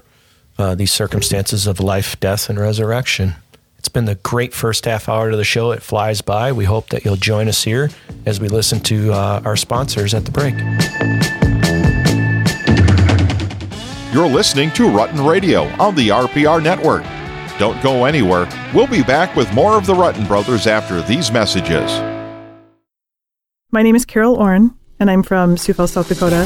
[0.60, 3.36] uh, these circumstances of life, death, and resurrection.
[3.78, 5.72] It's been the great first half hour of the show.
[5.72, 6.52] It flies by.
[6.52, 7.90] We hope that you'll join us here
[8.26, 10.54] as we listen to uh, our sponsors at the break.
[14.14, 17.04] You're listening to Rutten Radio on the RPR Network.
[17.58, 18.50] Don't go anywhere.
[18.74, 21.90] We'll be back with more of the Rutten Brothers after these messages.
[23.72, 26.46] My name is Carol Orn, and I'm from Sioux Falls, South Dakota.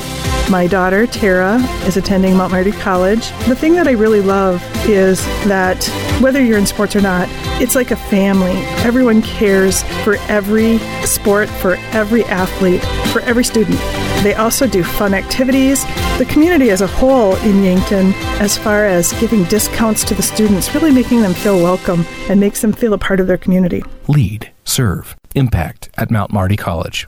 [0.49, 3.29] My daughter, Tara, is attending Mount Marty College.
[3.47, 5.83] The thing that I really love is that
[6.21, 7.27] whether you're in sports or not,
[7.61, 8.51] it's like a family.
[8.83, 13.79] Everyone cares for every sport, for every athlete, for every student.
[14.21, 15.85] They also do fun activities.
[16.17, 20.75] The community as a whole in Yankton, as far as giving discounts to the students,
[20.75, 23.81] really making them feel welcome and makes them feel a part of their community.
[24.07, 27.07] Lead, serve, impact at Mount Marty College.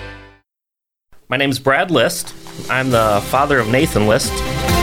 [1.31, 2.35] My name's Brad List.
[2.69, 4.33] I'm the father of Nathan List.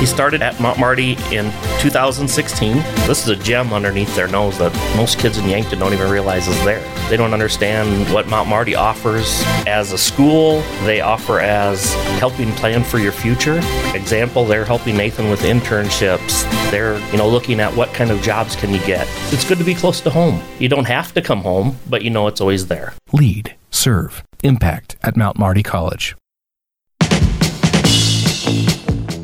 [0.00, 2.76] He started at Mount Marty in 2016.
[3.06, 6.48] This is a gem underneath their nose that most kids in Yankton don't even realize
[6.48, 6.80] is there.
[7.11, 10.62] They don't understand what Mount Marty offers as a school.
[10.84, 13.58] They offer as helping plan for your future.
[13.94, 16.50] Example, they're helping Nathan with internships.
[16.70, 19.06] They're, you know, looking at what kind of jobs can you get.
[19.34, 20.42] It's good to be close to home.
[20.58, 22.94] You don't have to come home, but you know it's always there.
[23.12, 26.16] Lead, serve, impact at Mount Marty College.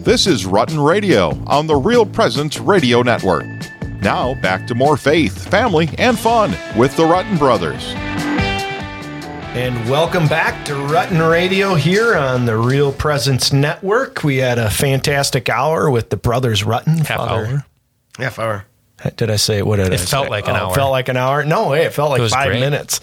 [0.05, 3.47] This is Rutten Radio on the Real Presence Radio Network.
[4.03, 7.83] Now, back to more faith, family, and fun with the Rutten Brothers.
[9.57, 14.23] And welcome back to Rutten Radio here on the Real Presence Network.
[14.23, 16.99] We had a fantastic hour with the brothers Rutten.
[17.07, 17.65] Half Father- hour.
[18.19, 18.65] half hour.
[19.17, 20.31] Did I say what did It I felt say?
[20.31, 20.75] like an Oh, hour.
[20.75, 21.45] Felt like an hour.
[21.45, 22.61] No, hey, it felt like was five great.
[22.61, 23.01] minutes.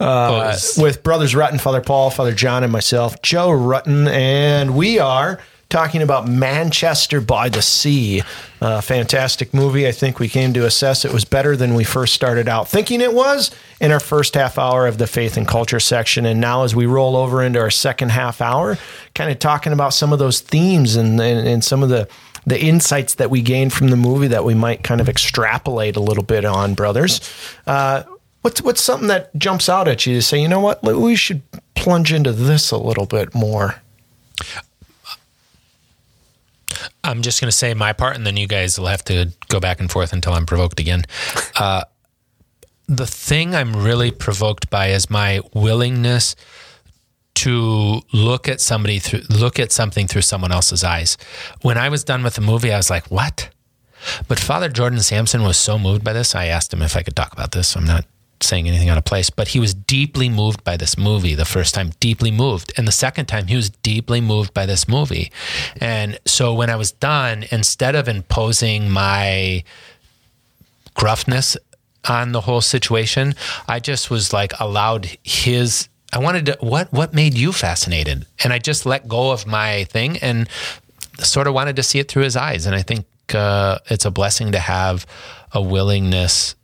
[0.00, 4.98] Uh, was- with brothers Rutten, Father Paul, Father John, and myself, Joe Rutten, and we
[4.98, 5.38] are
[5.72, 8.22] talking about Manchester by the Sea.
[8.60, 9.88] Uh, fantastic movie.
[9.88, 13.00] I think we came to assess it was better than we first started out thinking
[13.00, 16.26] it was in our first half hour of the faith and culture section.
[16.26, 18.76] And now, as we roll over into our second half hour,
[19.14, 22.06] kind of talking about some of those themes and, and, and some of the
[22.44, 26.00] the insights that we gained from the movie that we might kind of extrapolate a
[26.00, 27.20] little bit on, brothers.
[27.66, 28.02] Uh,
[28.42, 31.40] what's what's something that jumps out at you to say, you know what, we should
[31.74, 33.76] plunge into this a little bit more?
[37.04, 39.60] I'm just going to say my part, and then you guys will have to go
[39.60, 41.04] back and forth until I'm provoked again.
[41.56, 41.84] Uh,
[42.88, 46.36] the thing I'm really provoked by is my willingness
[47.34, 51.16] to look at somebody through look at something through someone else's eyes.
[51.62, 53.48] When I was done with the movie, I was like, "What?"
[54.28, 56.34] But Father Jordan Sampson was so moved by this.
[56.34, 57.74] I asked him if I could talk about this.
[57.76, 58.04] I'm not
[58.42, 61.74] saying anything out of place, but he was deeply moved by this movie the first
[61.74, 62.72] time, deeply moved.
[62.76, 65.30] And the second time, he was deeply moved by this movie.
[65.80, 69.64] And so when I was done, instead of imposing my
[70.94, 71.56] gruffness
[72.08, 73.34] on the whole situation,
[73.68, 78.26] I just was like allowed his I wanted to what what made you fascinated?
[78.44, 80.48] And I just let go of my thing and
[81.20, 82.66] sort of wanted to see it through his eyes.
[82.66, 85.06] And I think uh, it's a blessing to have
[85.52, 86.54] a willingness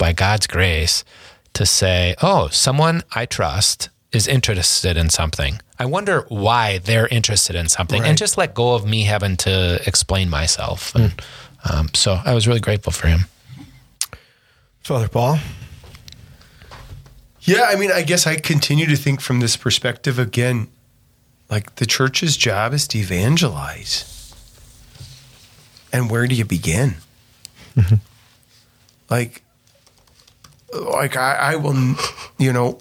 [0.00, 1.04] by God's grace
[1.52, 5.60] to say, "Oh, someone I trust is interested in something.
[5.78, 8.08] I wonder why they're interested in something," Right.
[8.08, 10.94] and just let go of me having to explain myself.
[10.94, 11.12] And
[11.64, 13.26] um, so I was really grateful for him.
[14.82, 15.38] Father Paul.
[17.42, 20.68] Yeah, I mean, I guess I continue to think from this perspective again,
[21.50, 24.06] like the church's job is to evangelize.
[25.92, 26.96] And where do you begin?
[29.08, 29.42] Like,
[30.72, 31.96] like I, I will,
[32.38, 32.78] you know,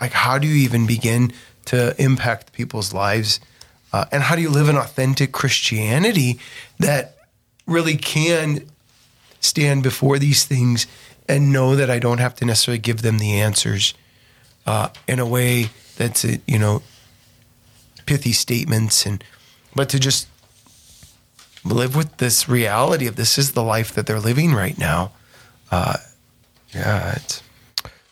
[0.00, 1.32] like how do you even begin
[1.66, 3.40] to impact people's lives?
[3.92, 6.38] Uh, and how do you live an authentic Christianity
[6.78, 7.16] that
[7.66, 8.66] really can
[9.40, 10.86] stand before these things
[11.28, 13.94] and know that I don't have to necessarily give them the answers
[14.66, 16.82] uh, in a way that's uh, you know
[18.06, 19.22] pithy statements and
[19.74, 20.28] but to just
[21.64, 25.12] live with this reality of this is the life that they're living right now.
[25.70, 25.96] Uh,
[26.74, 27.18] yeah,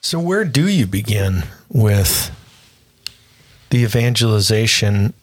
[0.01, 2.31] So, where do you begin with
[3.71, 5.15] the evangelization?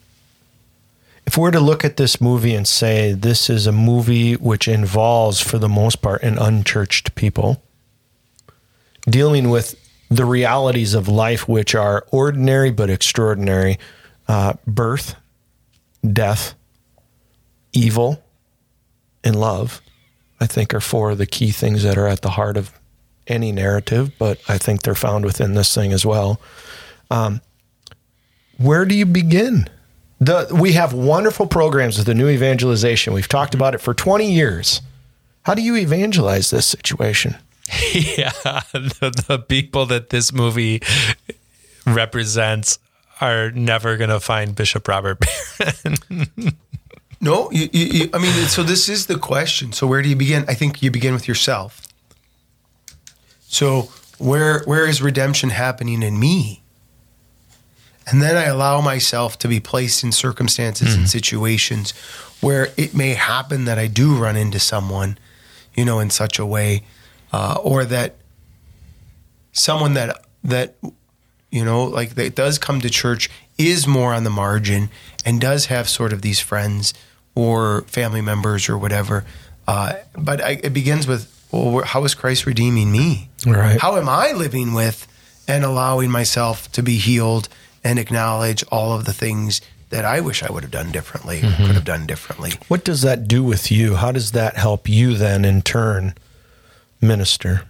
[1.26, 5.40] If we're to look at this movie and say this is a movie which involves,
[5.40, 7.62] for the most part, an unchurched people,
[9.08, 9.76] dealing with
[10.10, 13.78] the realities of life, which are ordinary but extraordinary
[14.26, 15.16] uh, birth,
[16.12, 16.54] death,
[17.72, 18.22] evil,
[19.22, 19.82] and love,
[20.40, 22.72] I think are four of the key things that are at the heart of
[23.28, 26.40] any narrative, but I think they're found within this thing as well.
[27.10, 27.40] Um,
[28.56, 29.68] where do you begin?
[30.20, 33.12] The, we have wonderful programs with the new evangelization.
[33.12, 34.82] We've talked about it for 20 years.
[35.42, 37.36] How do you evangelize this situation?
[37.94, 38.32] yeah,
[38.72, 40.82] the, the people that this movie
[41.86, 42.78] represents
[43.20, 45.18] are never going to find Bishop Robert
[45.58, 46.52] Barron.
[47.20, 47.50] no.
[47.50, 49.72] You, you, you, I mean, so this is the question.
[49.72, 50.44] So where do you begin?
[50.48, 51.87] I think you begin with yourself.
[53.48, 56.62] So where where is redemption happening in me?
[58.06, 61.92] And then I allow myself to be placed in circumstances and situations
[62.40, 65.18] where it may happen that I do run into someone,
[65.74, 66.84] you know, in such a way,
[67.32, 68.16] uh, or that
[69.52, 70.76] someone that that
[71.50, 74.90] you know, like that does come to church is more on the margin
[75.24, 76.94] and does have sort of these friends
[77.34, 79.24] or family members or whatever.
[79.66, 83.30] Uh, but I, it begins with, well, how is Christ redeeming me?
[83.46, 83.80] Right.
[83.80, 85.06] How am I living with
[85.46, 87.48] and allowing myself to be healed
[87.82, 91.44] and acknowledge all of the things that I wish I would have done differently, or
[91.44, 91.64] mm-hmm.
[91.64, 92.52] could have done differently?
[92.68, 93.96] What does that do with you?
[93.96, 96.14] How does that help you then in turn
[97.00, 97.62] minister?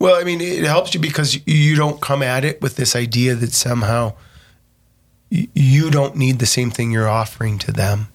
[0.00, 3.34] Well, I mean, it helps you because you don't come at it with this idea
[3.34, 4.14] that somehow
[5.28, 8.08] you don't need the same thing you're offering to them.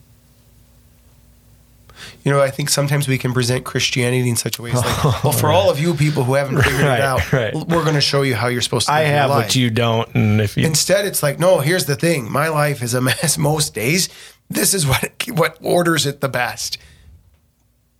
[2.24, 4.86] You know, I think sometimes we can present Christianity in such a way as like,
[5.06, 7.54] oh, well, for all of you people who haven't figured Right, it out, right.
[7.54, 9.46] we're going to show you how you're supposed to I have life.
[9.46, 12.32] what you don't, and if you Instead, it's like, no, here's the thing.
[12.32, 14.10] My life is a mess most days.
[14.50, 16.78] This is what what orders it the best.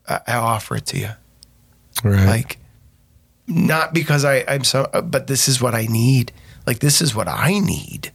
[0.08, 1.10] I, I offer it to you
[2.04, 2.26] right.
[2.28, 2.58] like
[3.48, 6.32] not because I, I'm so, but this is what I need.
[6.66, 8.12] Like this is what I need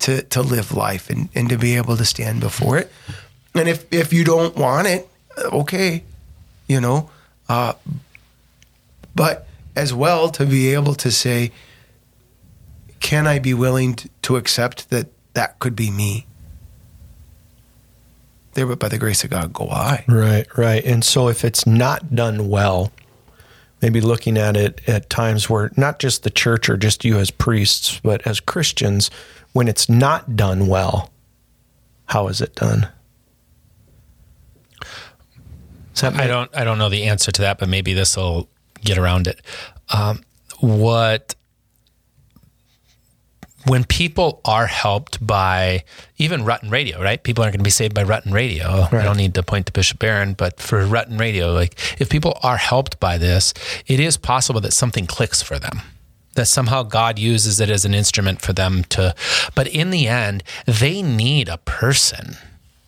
[0.00, 2.90] to to live life and, and to be able to stand before it.
[3.54, 5.08] And if if you don't want it,
[5.40, 6.04] okay,
[6.66, 7.10] you know,
[7.48, 7.74] uh,
[9.14, 11.52] but as well to be able to say,
[13.00, 16.26] can I be willing to, to accept that that could be me.
[18.54, 20.04] There, but by the grace of God, go I.
[20.08, 20.84] Right, right.
[20.84, 22.90] And so if it's not done well,
[23.80, 27.30] maybe looking at it at times where not just the church or just you as
[27.30, 29.10] priests, but as Christians,
[29.52, 31.10] when it's not done well,
[32.06, 32.88] how is it done?
[35.96, 38.48] That I don't I don't know the answer to that, but maybe this will
[38.82, 39.40] get around it.
[39.92, 40.22] Um,
[40.60, 41.34] what
[43.66, 45.84] when people are helped by
[46.16, 47.22] even Rutten Radio, right?
[47.22, 48.88] People aren't going to be saved by Rutten Radio.
[48.90, 52.38] I don't need to point to Bishop Barron, but for Rutten Radio, like if people
[52.42, 53.52] are helped by this,
[53.86, 55.82] it is possible that something clicks for them.
[56.34, 59.14] That somehow God uses it as an instrument for them to,
[59.54, 62.36] but in the end, they need a person.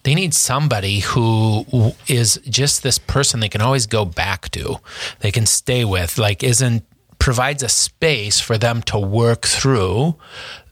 [0.04, 4.78] They need somebody who is just this person they can always go back to,
[5.20, 6.84] they can stay with, like isn't
[7.22, 10.12] provides a space for them to work through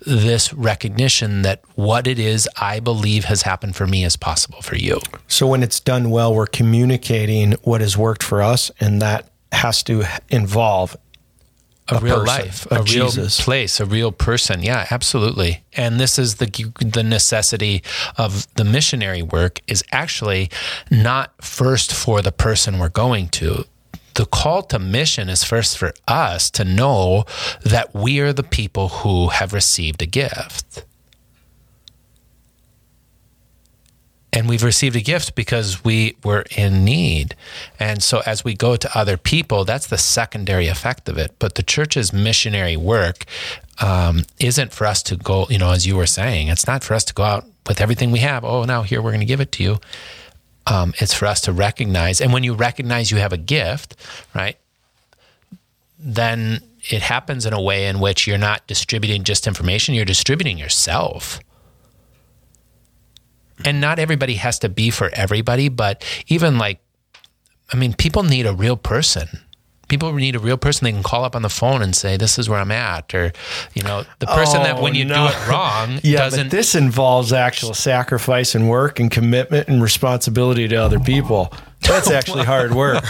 [0.05, 4.75] this recognition that what it is I believe has happened for me is possible for
[4.75, 4.99] you.
[5.29, 9.85] So when it's done well, we're communicating what has worked for us, and that has
[9.85, 10.97] to involve
[11.91, 13.41] a, A real person, life, a a, real Jesus.
[13.41, 14.63] place, a real person.
[14.63, 15.65] Yeah, absolutely.
[15.77, 16.47] And this is the
[16.81, 17.83] the necessity
[18.17, 20.51] of the missionary work is actually
[20.91, 23.65] not first for the person we're going to.
[24.15, 27.25] The call to mission is first for us to know
[27.63, 30.85] that we are the people who have received a gift.
[34.33, 37.35] And we've received a gift because we were in need.
[37.79, 41.35] And so as we go to other people, that's the secondary effect of it.
[41.39, 43.25] But the church's missionary work
[43.81, 46.95] um, isn't for us to go, you know, as you were saying, it's not for
[46.95, 48.45] us to go out with everything we have.
[48.45, 49.81] Oh, now here we're going to give it to you.
[50.67, 52.21] Um, it's for us to recognize.
[52.21, 53.97] And when you recognize you have a gift,
[54.35, 54.57] right,
[55.99, 60.57] then it happens in a way in which you're not distributing just information, you're distributing
[60.57, 61.41] yourself
[63.65, 66.81] and not everybody has to be for everybody, but even like,
[67.73, 69.29] I mean, people need a real person.
[69.89, 72.39] People need a real person they can call up on the phone and say, "This
[72.39, 73.33] is where I'm at," or
[73.75, 75.27] you know, the person that oh, when you no.
[75.27, 76.45] do it wrong Yeah, doesn't.
[76.45, 81.53] but this involves actual sacrifice and work and commitment and responsibility to other people.
[81.81, 83.05] That's actually hard work.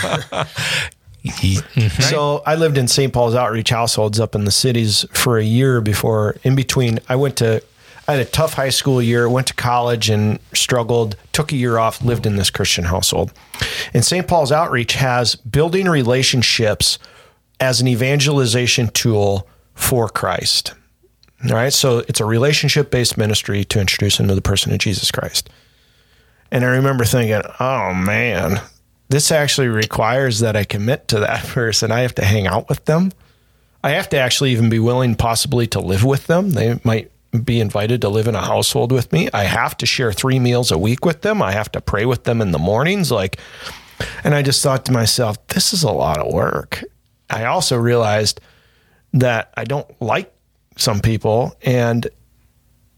[2.01, 3.13] So I lived in St.
[3.13, 6.37] Paul's outreach households up in the cities for a year before.
[6.45, 7.63] In between, I went to.
[8.09, 11.79] I had a tough high school year, went to college and struggled, took a year
[11.79, 13.33] off, lived in this Christian household.
[13.95, 14.27] And St.
[14.27, 16.99] Paul's Outreach has building relationships
[17.61, 20.75] as an evangelization tool for Christ.
[21.45, 21.73] All right.
[21.73, 25.49] So it's a relationship based ministry to introduce them to the person of Jesus Christ.
[26.51, 28.61] And I remember thinking, oh man,
[29.09, 31.93] this actually requires that I commit to that person.
[31.93, 33.13] I have to hang out with them.
[33.83, 36.51] I have to actually even be willing, possibly, to live with them.
[36.51, 37.11] They might
[37.45, 39.29] be invited to live in a household with me.
[39.33, 41.41] I have to share three meals a week with them.
[41.41, 43.11] I have to pray with them in the mornings.
[43.13, 43.39] Like,
[44.25, 46.83] and I just thought to myself, this is a lot of work.
[47.29, 48.41] I also realized
[49.13, 50.33] that I don't like
[50.77, 52.09] some people and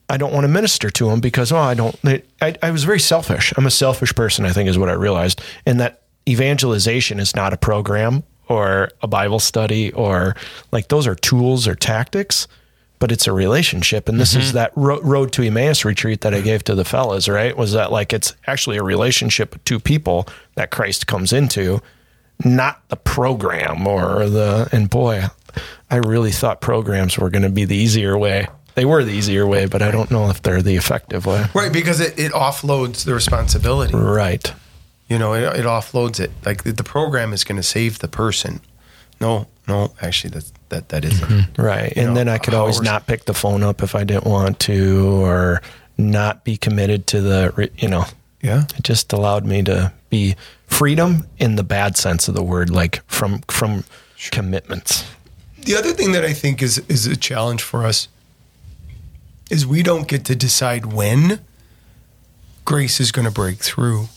[0.08, 1.98] I don't want to minister to them because, oh, I don't,
[2.40, 3.52] I, I was very selfish.
[3.56, 5.40] I'm a selfish person, I think, is what I realized.
[5.64, 10.36] And that evangelization is not a program or a Bible study or
[10.70, 12.46] like those are tools or tactics,
[13.02, 14.08] but it's a relationship.
[14.08, 14.58] And this is mm-hmm.
[14.58, 17.56] that ro- road to Emmaus retreat that I gave to the fellas, right?
[17.56, 21.82] Was that like it's actually a relationship with two people that Christ comes into,
[22.44, 25.24] not the program or the, and boy,
[25.90, 28.46] I really thought programs were going to be the easier way.
[28.76, 31.46] They were the easier way, but I don't know if they're the effective way.
[31.54, 33.96] Right, because it, it offloads the responsibility.
[33.96, 34.54] Right.
[35.08, 36.30] You know, it, it offloads it.
[36.46, 38.60] Like the, the program is going to save the person.
[39.20, 40.40] No, no, actually,
[40.72, 41.28] that that that isn't.
[41.28, 41.62] Mm-hmm.
[41.62, 41.92] Right.
[41.96, 44.58] And know, then I could always not pick the phone up if I didn't want
[44.60, 45.62] to or
[45.98, 48.04] not be committed to the, you know,
[48.42, 48.64] Yeah.
[48.76, 50.34] it just allowed me to be
[50.66, 53.84] freedom in the bad sense of the word, like from, from
[54.30, 55.04] commitments.
[55.64, 58.08] The other thing that I think is is a challenge for us
[59.50, 61.40] is we don't get to decide when
[62.64, 64.08] grace is going to break through.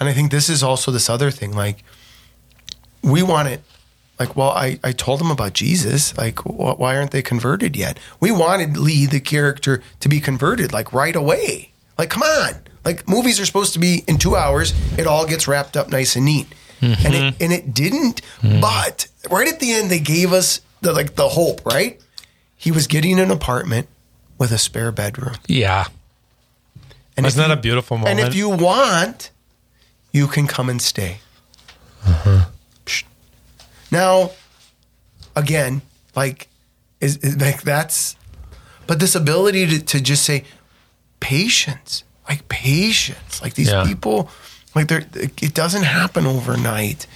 [0.00, 1.82] And I think this is also this other thing like
[3.02, 3.62] we want it
[4.18, 6.16] like well I, I told them about jesus.
[6.16, 7.98] Like wh- why aren't they converted yet?
[8.20, 11.70] We wanted lee the character to be converted like right away.
[11.98, 12.54] Like come on.
[12.84, 14.72] Like movies are supposed to be in two hours.
[14.98, 16.46] It all gets wrapped up nice and neat.
[16.80, 17.42] And it mm-hmm.
[17.42, 18.60] and it didn't mm-hmm.
[18.60, 22.00] but right at the end they gave us the like the hope right?
[22.56, 23.88] He was getting an apartment
[24.38, 25.34] with a spare bedroom.
[25.46, 25.86] Yeah.
[27.16, 28.18] and Wasn't that you- a beautiful moment?
[28.20, 29.30] and if you want
[30.12, 31.18] you can come and stay.
[32.04, 32.46] Psh.
[33.90, 34.30] Now
[35.34, 35.82] again
[36.14, 36.48] like
[37.00, 38.16] is, is like that's
[38.86, 40.44] but this ability to, to just say
[41.20, 43.84] patience, like patience, like these Yeah.
[43.84, 44.30] people,
[44.76, 47.06] like they're, it doesn't happen overnight.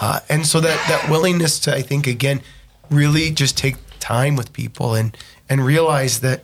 [0.00, 2.40] Uh, and so that, that willingness to, I think, again,
[2.90, 5.16] really just take time with people and,
[5.48, 6.42] and realize that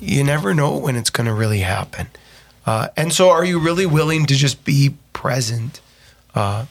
[0.00, 2.08] you never know when it's going to really happen.
[2.66, 5.80] Uh, and so, are you really willing to just be present
[6.34, 6.66] uh,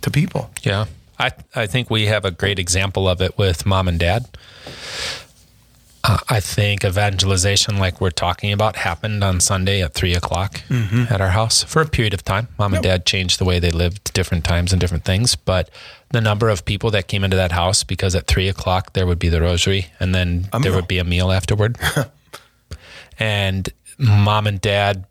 [0.00, 0.50] to people?
[0.62, 0.84] Yeah.
[1.18, 4.26] I, I think we have a great example of it with mom and dad.
[6.06, 10.60] Uh, I think evangelization, like we're talking about, happened on Sunday at three o'clock
[11.10, 12.48] at our house for a period of time.
[12.58, 15.34] Mom and dad changed the way they lived, different times and different things.
[15.34, 15.70] But
[16.10, 19.18] the number of people that came into that house because at three o'clock there would
[19.18, 21.78] be the rosary and then there would be a meal afterward.
[23.18, 25.06] and mom and dad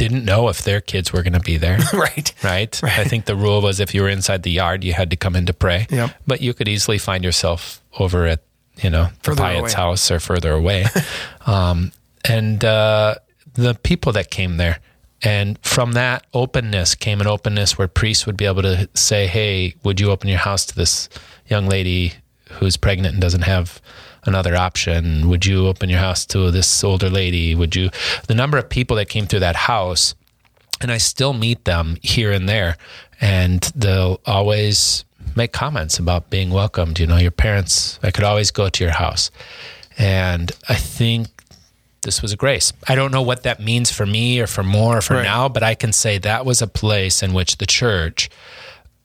[0.00, 2.32] didn't know if their kids were going to be there right.
[2.42, 2.82] right?
[2.82, 5.36] I think the rule was if you were inside the yard, you had to come
[5.36, 5.86] in to pray.
[5.90, 6.10] Yep.
[6.26, 8.42] But you could easily find yourself over at,
[8.78, 9.82] you know, the Further Pyatt's away.
[9.82, 10.86] house or further away.
[11.46, 11.92] um,
[12.24, 13.16] and uh,
[13.52, 14.78] the people that came there,
[15.22, 19.74] and from that openness came an openness where priests would be able to say, "Hey,
[19.84, 21.10] would you open your house to this
[21.46, 22.14] young lady
[22.52, 23.82] who's pregnant and doesn't have
[24.24, 25.28] another option?
[25.28, 27.54] Would you open your house to this older lady?
[27.54, 27.90] Would you?"
[28.26, 30.14] The number of people that came through that house
[30.80, 32.76] and I still meet them here and there,
[33.20, 35.04] and they'll always
[35.36, 36.98] make comments about being welcomed.
[36.98, 39.30] You know, your parents, I could always go to your house.
[39.98, 41.28] And I think
[42.02, 42.72] this was a grace.
[42.88, 45.24] I don't know what that means for me or for more or for Right.
[45.24, 48.30] now, but I can say that was a place in which the church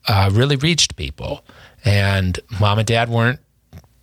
[0.08, 1.44] uh, really reached people.
[1.84, 3.40] And mom and dad weren't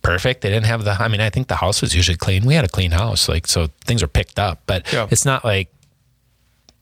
[0.04, 0.42] perfect.
[0.42, 2.44] They didn't have the, I mean, I think the house was usually clean.
[2.44, 5.08] We had a clean house, like, so things were picked up, but Yeah.
[5.10, 5.70] it's not like,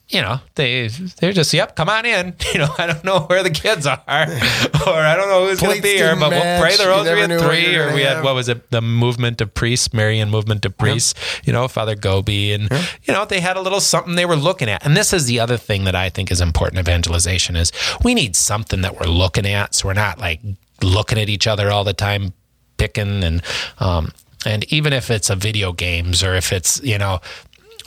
[0.09, 2.35] you know, they they're just yep, come on in.
[2.53, 5.77] You know, I don't know where the kids are, or I don't know who's going
[5.77, 8.03] to be here, didn't but we'll pray the rosary never at three, or gonna we
[8.03, 11.15] had what was it, the movement of priests, Marian movement of priests.
[11.45, 12.69] You know, Father Gobbi, and
[13.05, 14.85] you know they had a little something they were looking at.
[14.85, 16.79] And this is the other thing that I think is important.
[16.81, 17.73] Evangelization is
[18.05, 20.41] we need something that we're looking at, so we're not like
[20.83, 22.35] looking at each other all the time,
[22.83, 23.43] picking and
[23.79, 24.13] um,
[24.45, 27.21] and even if it's a video games or if it's you know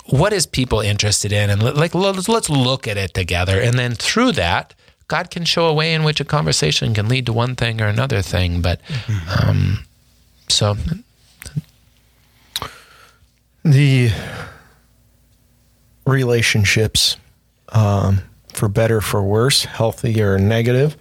[0.07, 3.93] what is people interested in and like let's, let's look at it together and then
[3.93, 4.73] through that
[5.07, 7.87] god can show a way in which a conversation can lead to one thing or
[7.87, 8.79] another thing but
[9.41, 9.79] um,
[10.47, 10.77] so
[13.65, 14.11] the
[16.05, 17.17] relationships,
[17.69, 18.21] um,
[18.53, 20.95] for better, for worse, healthy or negative.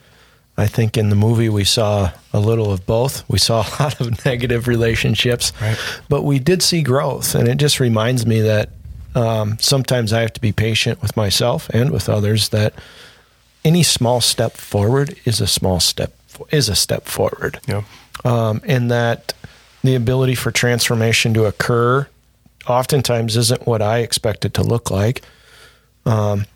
[0.57, 3.29] I think in the movie we saw a little of both.
[3.29, 5.77] We saw a lot of negative relationships, Right.
[6.09, 7.35] but we did see growth.
[7.35, 8.71] And it just reminds me that
[9.17, 12.51] um, sometimes I have to be patient with myself and with others.
[12.51, 12.75] That
[13.65, 16.13] any small step forward is a small step
[16.51, 17.83] is a step forward Yeah.
[18.25, 19.33] um, and that
[19.85, 22.09] the ability for transformation to occur
[22.67, 25.23] oftentimes isn't what I expect it to look like.
[26.07, 26.47] Um,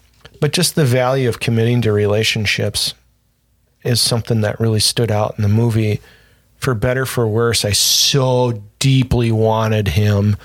[0.40, 2.94] but just the value of committing to relationships
[3.84, 6.00] is something that really stood out in the movie.
[6.58, 10.36] For better, for worse, I so deeply wanted him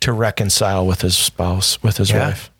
[0.00, 2.28] to reconcile with his spouse, with his Yeah.
[2.28, 2.50] wife.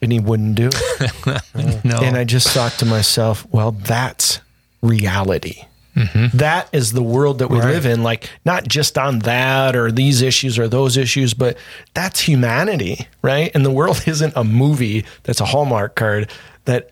[0.00, 1.84] And he wouldn't do it.
[1.84, 4.40] no And I just thought to myself, well, that's
[4.80, 5.64] reality.
[5.96, 6.36] Mm-hmm.
[6.38, 7.68] That is the world that we Right.
[7.74, 8.02] live in.
[8.02, 11.56] Like, not just on that or these issues or those issues, but
[11.94, 13.50] that's humanity, right?
[13.54, 16.30] And the world isn't a movie that's a Hallmark card.
[16.64, 16.90] That,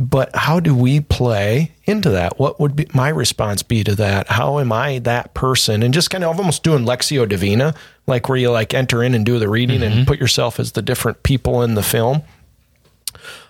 [0.00, 2.38] but how do we play into that?
[2.38, 4.28] What would be my response be to that?
[4.28, 5.82] How am I that person?
[5.82, 7.74] And just kind of almost doing Lectio Divina,
[8.06, 10.80] like where you like enter in and do the reading and put yourself as the
[10.80, 12.22] different people in the film.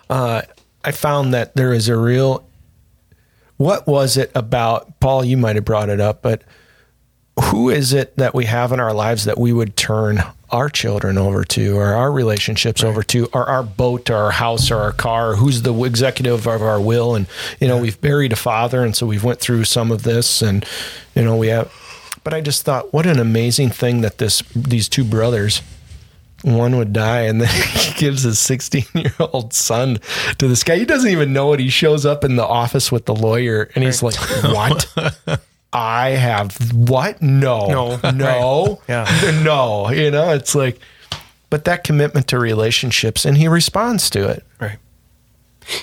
[0.09, 0.41] Uh,
[0.83, 2.45] I found that there is a real.
[3.55, 5.23] What was it about Paul?
[5.23, 6.43] You might have brought it up, but
[7.45, 10.21] who is it that we have in our lives that we would turn
[10.51, 14.71] our children over to, or our relationships over to, or our boat, or our house,
[14.71, 15.35] or our car?
[15.35, 17.15] Who's the executive of our will?
[17.15, 17.27] And
[17.59, 20.65] you know, we've buried a father, and so we've went through some of this, and
[21.15, 21.71] you know, we have.
[22.23, 25.61] But I just thought, what an amazing thing that this these two brothers
[26.43, 29.99] one would die and then he gives his 16 year old son
[30.39, 33.05] to this guy he doesn't even know it he shows up in the office with
[33.05, 34.87] the lawyer and he's like what
[35.73, 37.67] i have what no
[38.01, 38.11] No.
[38.11, 39.41] no Yeah.
[39.43, 40.79] no you know it's like
[41.49, 44.77] but that commitment to relationships and he responds to it Right.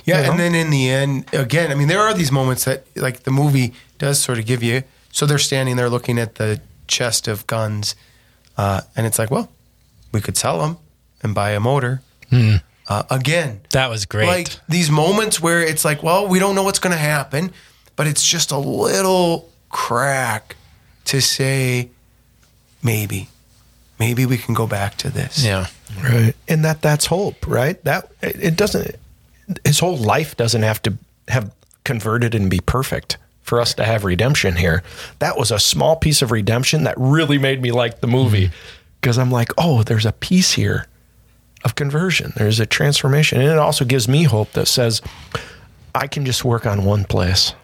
[0.05, 0.30] Yeah, You know?
[0.32, 3.30] and then in the end, again, I mean, there are these moments that, like, the
[3.30, 4.82] movie does sort of give you.
[5.12, 7.95] So they're standing there looking at the chest of guns,
[8.57, 9.51] uh, and it's like, well,
[10.12, 10.78] we could sell them
[11.22, 12.03] and buy a motor.
[12.32, 16.64] Uh, again, that was great like these moments where it's like, well, we don't know
[16.64, 17.53] what's going to happen,
[17.95, 20.56] but it's just a little crack
[21.06, 21.90] to say,
[22.82, 23.28] maybe,
[23.98, 25.44] maybe we can go back to this.
[25.44, 25.66] Yeah.
[26.02, 26.34] Right.
[26.46, 27.82] And that that's hope, right?
[27.84, 28.96] That it it doesn't
[29.64, 30.94] his whole life doesn't have to
[31.28, 31.52] have
[31.84, 34.82] converted and be perfect for us to have redemption here.
[35.20, 38.98] That was a small piece of redemption that really made me like the movie mm-hmm.
[39.00, 40.86] because I'm like, "Oh, there's a piece here
[41.64, 42.34] of conversion.
[42.36, 45.00] There's a transformation." And it also gives me hope that says
[45.94, 47.54] I can just work on one place.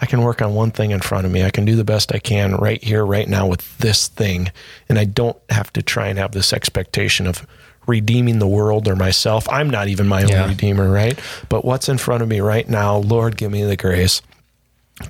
[0.00, 1.42] I can work on one thing in front of me.
[1.42, 4.50] I can do the best I can right here, right now with this thing.
[4.88, 7.46] And I don't have to try and have this expectation of
[7.86, 9.48] redeeming the world or myself.
[9.48, 11.18] I'm not even my own redeemer, right?
[11.48, 14.20] But what's in front of me right now, Lord, give me the grace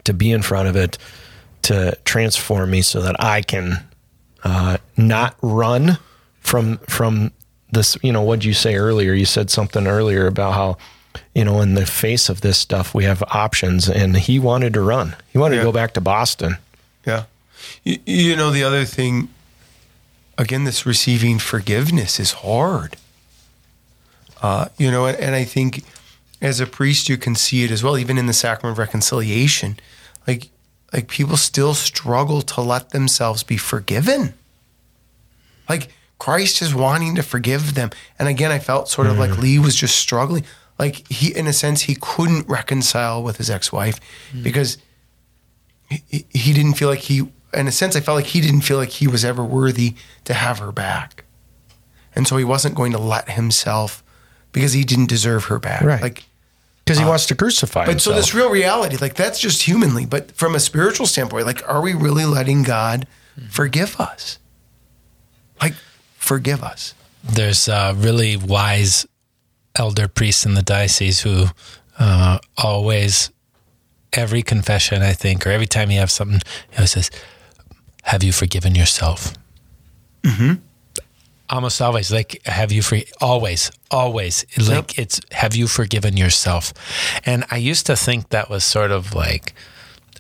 [0.05, 0.99] to be in front of it,
[1.63, 3.85] to transform me so that I can
[4.45, 5.99] uh, not run
[6.41, 7.33] from from
[7.73, 7.97] this.
[8.03, 9.13] You know, what you say earlier?
[9.15, 10.77] You said something earlier about how
[11.35, 14.81] you know in the face of this stuff we have options, and he wanted to
[14.81, 15.17] run.
[15.33, 15.63] He wanted Yeah.
[15.63, 16.57] to go back to Boston.
[17.07, 17.25] Yeah.
[17.85, 19.29] You, you know, the other thing,
[20.39, 22.97] again, this receiving forgiveness is hard.
[24.43, 25.83] Uh, you know, and, and I think
[26.43, 29.79] as a priest, you can see it as well, even in the sacrament of reconciliation.
[30.27, 30.49] Like,
[30.93, 34.35] like people still struggle to let themselves be forgiven.
[35.69, 35.89] Like
[36.19, 37.91] Christ is wanting to forgive them.
[38.19, 40.45] And again, I felt sort of like Lee was just struggling.
[40.79, 43.99] Like he, in a sense, he couldn't reconcile with his ex-wife
[44.33, 44.43] hmm.
[44.43, 44.79] because
[45.89, 48.77] he, he didn't feel like he in a sense i felt like he didn't feel
[48.77, 51.25] like he was ever worthy to have her back.
[52.15, 54.03] And so he wasn't going to let himself
[54.53, 55.83] because he didn't deserve her back.
[55.83, 56.01] Right.
[56.01, 56.25] like
[56.85, 59.63] Because he uh, wants to crucify Uh, but so this real reality like that's just
[59.63, 60.07] humanly.
[60.07, 63.07] But from a spiritual standpoint like are we really letting god
[63.39, 63.47] hmm.
[63.47, 64.39] forgive us?
[65.61, 65.75] Like
[66.17, 66.95] forgive us.
[67.23, 69.07] There's a really wise
[69.79, 71.47] elder priests in the diocese who
[71.99, 73.31] uh, always,
[74.13, 77.11] every confession, I think, or every time you have something, he always says,
[78.05, 79.35] Have you forgiven yourself?
[80.23, 80.55] Mm-hmm.
[81.49, 83.07] Almost always, like, have you free?
[83.21, 84.45] Always, always.
[84.59, 86.73] Like, it's, have you forgiven yourself?
[87.25, 89.55] And I used to think that was sort of like,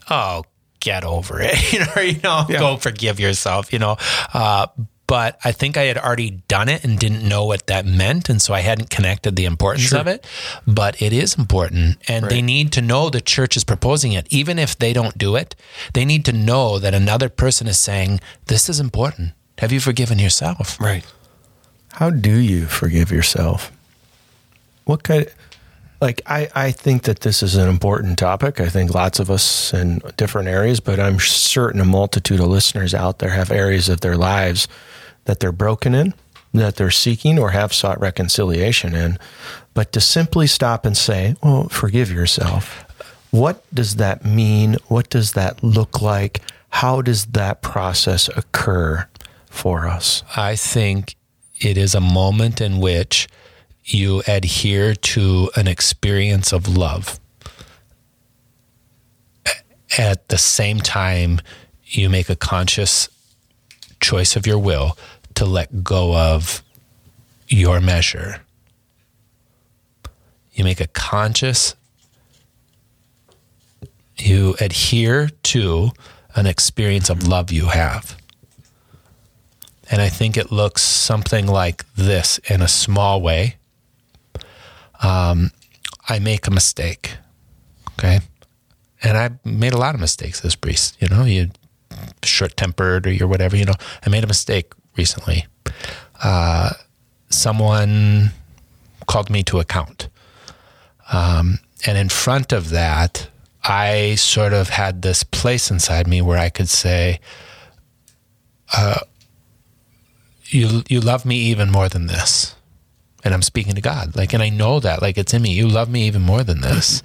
[0.09, 0.45] oh,
[0.79, 3.97] get over it, you know, you know, go forgive yourself, you know.
[4.33, 4.69] Uh,
[5.07, 8.41] but I think I had already done it and didn't know what that meant, and
[8.41, 10.27] so I hadn't connected the importance of it.
[10.67, 14.59] But it is important, and they need to know the church is proposing it, even
[14.59, 15.55] if they don't do it.
[15.93, 20.19] They need to know that another person is saying, "This is important." Have you forgiven
[20.19, 20.79] yourself?
[20.81, 21.05] right
[21.93, 23.73] How do you forgive yourself?
[24.85, 25.27] What kind
[26.01, 28.61] like I, I think that this is an important topic.
[28.61, 32.95] I think lots of us in different areas, but I'm certain a multitude of listeners
[32.95, 34.69] out there have areas of their lives
[35.25, 36.15] that they're broken in,
[36.53, 39.19] that they're seeking or have sought reconciliation in.
[39.75, 42.85] But to simply stop and say, Well, forgive yourself.
[43.31, 44.77] What does that mean?
[44.89, 46.41] What does that look like?
[46.71, 49.07] How does that process occur
[49.51, 50.23] for us?
[50.37, 51.17] I think
[51.61, 53.29] it is a moment in which
[53.87, 57.21] you adhere to an experience of love.
[59.97, 61.41] At the same time,
[61.85, 63.09] you make a conscious
[64.01, 64.99] choice of your will
[65.37, 66.63] to let go of
[67.49, 68.43] your measure.
[70.53, 71.77] You make a conscious,
[74.17, 75.91] you adhere to
[76.35, 78.17] an experience of love you have.
[79.89, 83.57] And I think it looks something like this in a small way.
[85.03, 85.51] Um,
[86.09, 87.17] I make a mistake.
[87.99, 88.21] Okay.
[89.03, 90.97] And I made a lot of mistakes as priest.
[91.01, 91.51] You know, you
[92.23, 93.75] short tempered or you're whatever, you know.
[94.05, 95.47] I made a mistake recently.
[96.23, 96.71] Uh,
[97.29, 98.33] someone
[99.07, 100.09] called me to account.
[101.13, 103.29] Um, and in front of that,
[103.63, 107.21] I sort of had this place inside me where I could say,
[108.77, 109.01] uh,
[110.49, 112.56] you you love me even more than this
[113.27, 114.17] and i'm speaking to god.
[114.17, 115.53] Like and i know that like it's in me.
[115.53, 117.03] You love me even more than this.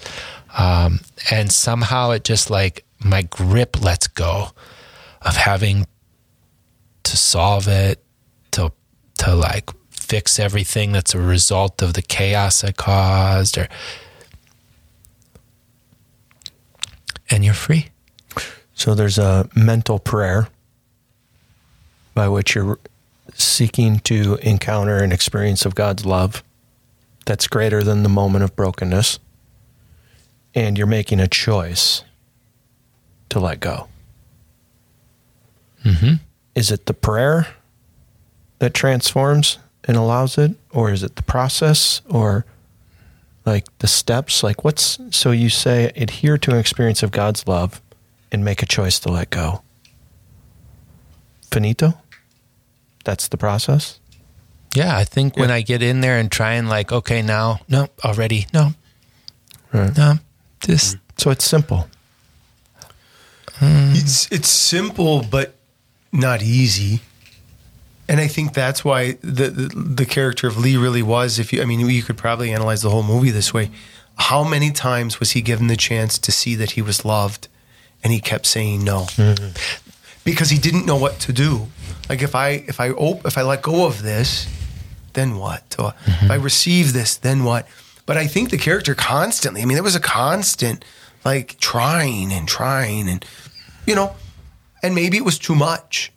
[0.57, 0.99] Um,
[1.29, 4.51] and somehow it just like my grip lets go
[5.21, 5.85] of having
[7.03, 8.03] to solve it
[8.51, 8.71] to
[9.19, 13.69] to like fix everything that's a result of the chaos i caused or
[17.31, 17.87] and you're free.
[18.73, 20.49] So there's a mental prayer
[22.13, 22.77] by which you're
[23.33, 26.43] seeking to encounter an experience of God's love
[27.25, 29.19] that's greater than the moment of brokenness.
[30.53, 32.03] And you're making a choice
[33.29, 33.87] to let go.
[35.83, 36.15] mm-hmm.
[36.55, 37.47] Is it the prayer
[38.59, 40.55] that transforms and allows it?
[40.71, 42.01] Or is it the process?
[42.09, 42.45] Or
[43.45, 44.43] like the steps?
[44.43, 47.81] Like what's so you say adhere to an experience of God's love
[48.31, 49.61] and make a choice to let go.
[51.51, 52.00] Finito?
[53.03, 53.99] That's the process.
[54.73, 57.87] Yeah, I think when I get in there and try and like, okay, now, no,
[58.05, 58.73] already, no,
[59.73, 59.95] Right.
[59.97, 60.19] no,
[60.61, 61.01] just mm-hmm.
[61.21, 61.87] So it's simple.
[63.59, 63.95] Mm.
[63.95, 65.53] It's it's simple but
[66.11, 67.01] not easy.
[68.09, 71.37] And I think that's why the, the the character of Lee really was.
[71.37, 73.69] If you, I mean, you could probably analyze the whole movie this way.
[74.17, 77.47] How many times was he given the chance to see that he was loved,
[78.03, 79.51] and he kept saying no mm-hmm.
[80.23, 81.67] because he didn't know what to do.
[82.11, 84.45] Like if I if I op- if I let go of this,
[85.13, 85.77] then what?
[85.79, 86.43] Or If I mm-hmm.
[86.43, 87.65] receive this, then what?
[88.05, 89.61] But I think the character constantly.
[89.61, 90.83] I mean, there was a constant
[91.23, 93.25] like trying and trying and
[93.85, 94.13] you know,
[94.83, 96.11] and maybe it was too much,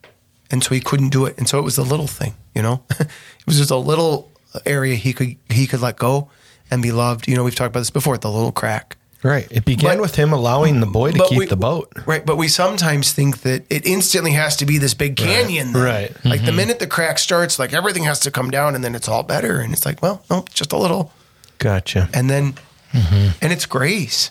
[0.51, 2.35] and so he couldn't do it, and so it was a little thing.
[2.57, 4.33] You know, it was just a little
[4.67, 6.29] area he could he could let go
[6.73, 7.29] and be loved.
[7.29, 8.19] You know, we've talked about this before.
[8.19, 8.97] The little crack.
[9.25, 9.49] Right.
[9.51, 11.91] It began But- with him allowing the boy to keep we- the boat.
[12.05, 15.73] Right, but we sometimes think that it instantly has to be this big canyon.
[15.73, 15.83] then.
[15.83, 16.25] Right.
[16.25, 16.57] Like the mm-hmm.
[16.57, 19.61] minute the crack starts, like everything has to come down and then it's all better.
[19.61, 21.11] And it's like, well, no, just a little.
[21.59, 22.11] Gotcha.
[22.13, 22.53] And then,
[22.93, 23.31] mm-hmm.
[23.41, 24.31] and it's grace.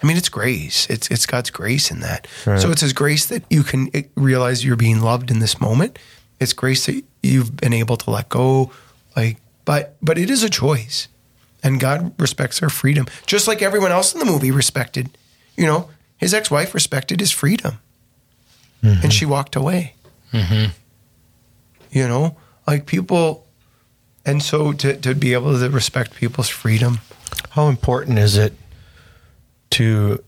[0.00, 0.86] I mean, it's grace.
[0.88, 2.28] It's it's God's grace in that.
[2.46, 2.60] Right.
[2.60, 5.98] So it's His grace that you can realize you're being loved in this moment.
[6.38, 8.70] It's grace that you've been able to let go.
[9.16, 11.08] Like, but but it is a choice,
[11.62, 15.16] and God respects our freedom, just like everyone else in the movie respected.
[15.56, 17.78] You know, his ex-wife respected his freedom,
[18.82, 19.94] and she walked away.
[21.90, 22.36] You know,
[22.66, 23.46] like people,
[24.24, 27.00] and so to to be able to respect people's freedom.
[27.50, 28.52] How important is it
[29.70, 30.22] to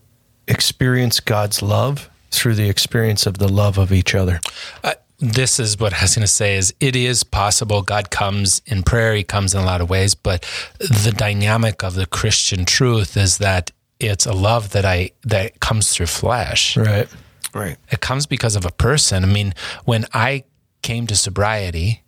[0.49, 4.41] experience God's love through the experience of the love of each other?
[4.83, 8.63] Uh, this is what I was going to say is it is possible God comes
[8.67, 10.43] in prayer, he comes in a lot of ways, but
[10.79, 15.93] the dynamic of the Christian truth is that it's a love that I that comes
[15.93, 16.77] through flesh.
[16.77, 17.09] Right.
[17.53, 17.77] Right.
[17.91, 19.25] It comes because of a person.
[19.25, 19.55] I mean,
[19.85, 20.45] when I
[20.83, 22.03] came to sobriety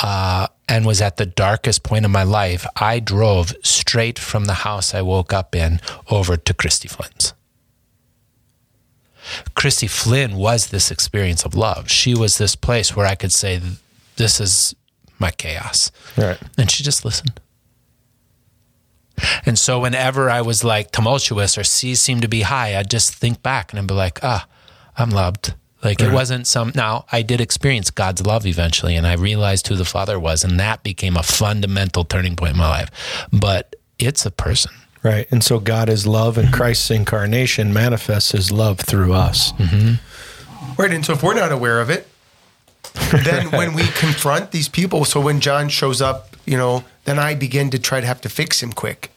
[0.00, 4.54] uh, and was at the darkest point of my life, I drove straight from the
[4.54, 7.34] house I woke up in over to Christy Flynn's.
[9.54, 11.90] Christy Flynn was this experience of love.
[11.90, 13.60] She was this place where I could say,
[14.16, 14.74] This is
[15.18, 15.90] my chaos.
[16.16, 16.38] Right.
[16.58, 17.40] And she just listened.
[19.46, 23.14] And so whenever I was like tumultuous or seas seemed to be high, I'd just
[23.14, 24.46] think back and I'd be like, ah,
[24.96, 25.54] I'm loved.
[25.82, 29.74] Like it wasn't some, now I did experience God's love eventually and I realized who
[29.74, 30.44] the Father was.
[30.44, 33.26] And that became a fundamental turning point in my life.
[33.32, 34.72] But it's a person.
[35.02, 35.26] Right.
[35.32, 36.56] And so God is love and mm-hmm.
[36.56, 39.52] Christ's incarnation manifests his love through us.
[39.52, 40.80] Mm-hmm.
[40.80, 40.92] Right.
[40.92, 42.06] And so if we're not aware of it,
[43.24, 47.34] then when we confront these people, so when John shows up, you know, then I
[47.34, 49.10] begin to try to have to fix him quick.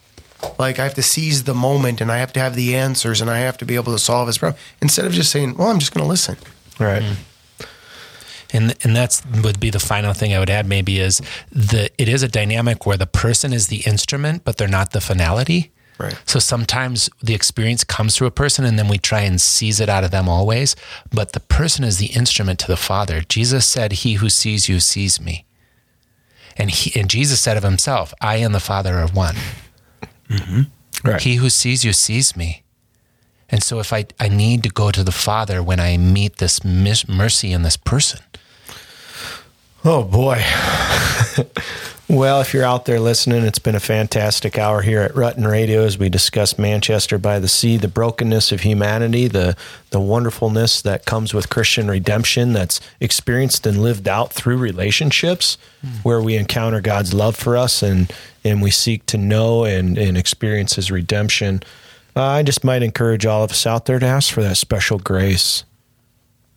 [0.58, 3.30] Like I have to seize the moment and I have to have the answers and
[3.30, 5.80] I have to be able to solve his problem instead of just saying, well, I'm
[5.80, 6.38] just going to listen.
[6.80, 7.04] Right.
[7.04, 7.22] Mm-hmm.
[8.54, 11.22] And and that's would be the final thing I would add maybe is
[11.52, 15.02] the it is a dynamic where the person is the instrument, but they're not the
[15.02, 15.72] finality.
[15.98, 16.20] Right.
[16.26, 19.88] So sometimes the experience comes through a person and then we try and seize it
[19.88, 20.76] out of them always.
[21.10, 23.22] But the person is the instrument to the Father.
[23.22, 25.46] Jesus said, He who sees you sees me.
[26.58, 29.36] And he and Jesus said of himself, I and the Father are one.
[30.30, 30.62] Mm-hmm.
[31.08, 31.22] Right.
[31.22, 32.64] He who sees you sees me.
[33.50, 36.64] And so if I, I need to go to the Father when I meet this
[36.64, 38.22] mis- mercy in this person.
[39.84, 40.44] Oh boy.
[42.08, 45.84] well, if you're out there listening, it's been a fantastic hour here at Rutten Radio
[45.84, 49.56] as we discuss Manchester by the Sea, the brokenness of humanity, the
[49.90, 55.58] the wonderfulness that comes with Christian redemption that's experienced and lived out through relationships
[56.04, 58.12] where we encounter God's love for us and
[58.44, 61.64] and we seek to know and, and experience his redemption.
[62.16, 65.00] Uh, I just might encourage all of us out there to ask for that special
[65.00, 65.64] grace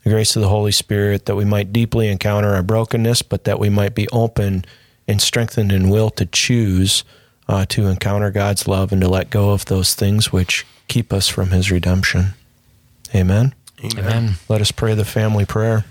[0.04, 3.58] the grace of the Holy Spirit, that we might deeply encounter our brokenness, but that
[3.58, 4.64] we might be open
[5.08, 7.02] and strengthened in will to choose
[7.48, 11.28] uh, to encounter God's love and to let go of those things which keep us
[11.28, 12.34] from His redemption.
[13.14, 13.54] Amen.
[13.82, 14.34] Amen.
[14.48, 15.84] Let us pray the family prayer.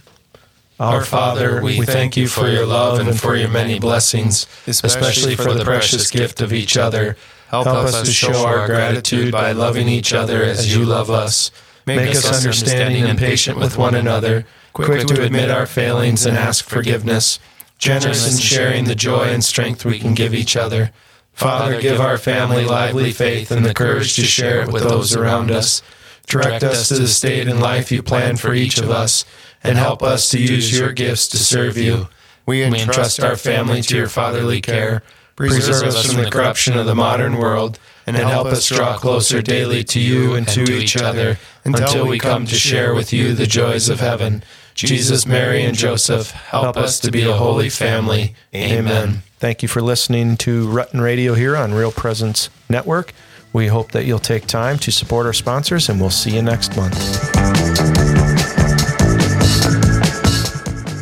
[0.80, 5.54] Our Father, we thank you for your love and for your many blessings, especially for
[5.54, 7.18] the precious gift of each other.
[7.50, 11.50] Help us to show our gratitude by loving each other as you love us.
[11.88, 16.66] Make us understanding and patient with one another, quick to admit our failings and ask
[16.66, 17.40] forgiveness,
[17.78, 20.92] generous in sharing the joy and strength we can give each other.
[21.34, 25.52] Father, give our family lively faith and the courage to share it with those around
[25.52, 25.84] us.
[26.26, 29.24] Direct us to the state and life you plan for each of us,
[29.64, 32.10] and help us to use your gifts to serve you.
[32.46, 35.04] We entrust our family to your fatherly care.
[35.36, 39.84] Preserve us from the corruption of the modern world, and help us draw closer daily
[39.84, 43.88] to you and to each other until we come to share with you the joys
[43.88, 44.44] of heaven.
[44.86, 48.36] Jesus, Mary, and Joseph, help us to be a holy family.
[48.54, 49.24] Amen.
[49.40, 53.14] Thank you for listening to Rutten Radio here on Real Presence Network.
[53.54, 56.78] We hope that you'll take time to support our sponsors, and we'll see you next
[56.78, 56.96] month.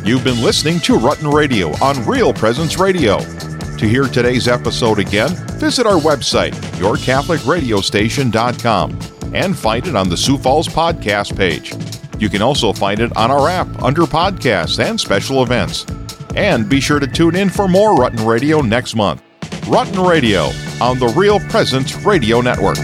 [0.06, 3.18] You've been listening to Rutten Radio on Real Presence Radio.
[3.18, 8.98] To hear today's episode again, visit our website, yourcatholicradiostation.com,
[9.34, 11.74] and find it on the Sioux Falls podcast page.
[12.18, 15.86] You can also find it on our app under podcasts and special events.
[16.34, 19.22] And be sure to tune in for more Rutten Radio next month.
[19.66, 20.50] Rutten Radio
[20.80, 22.76] on the Real Presence Radio Network.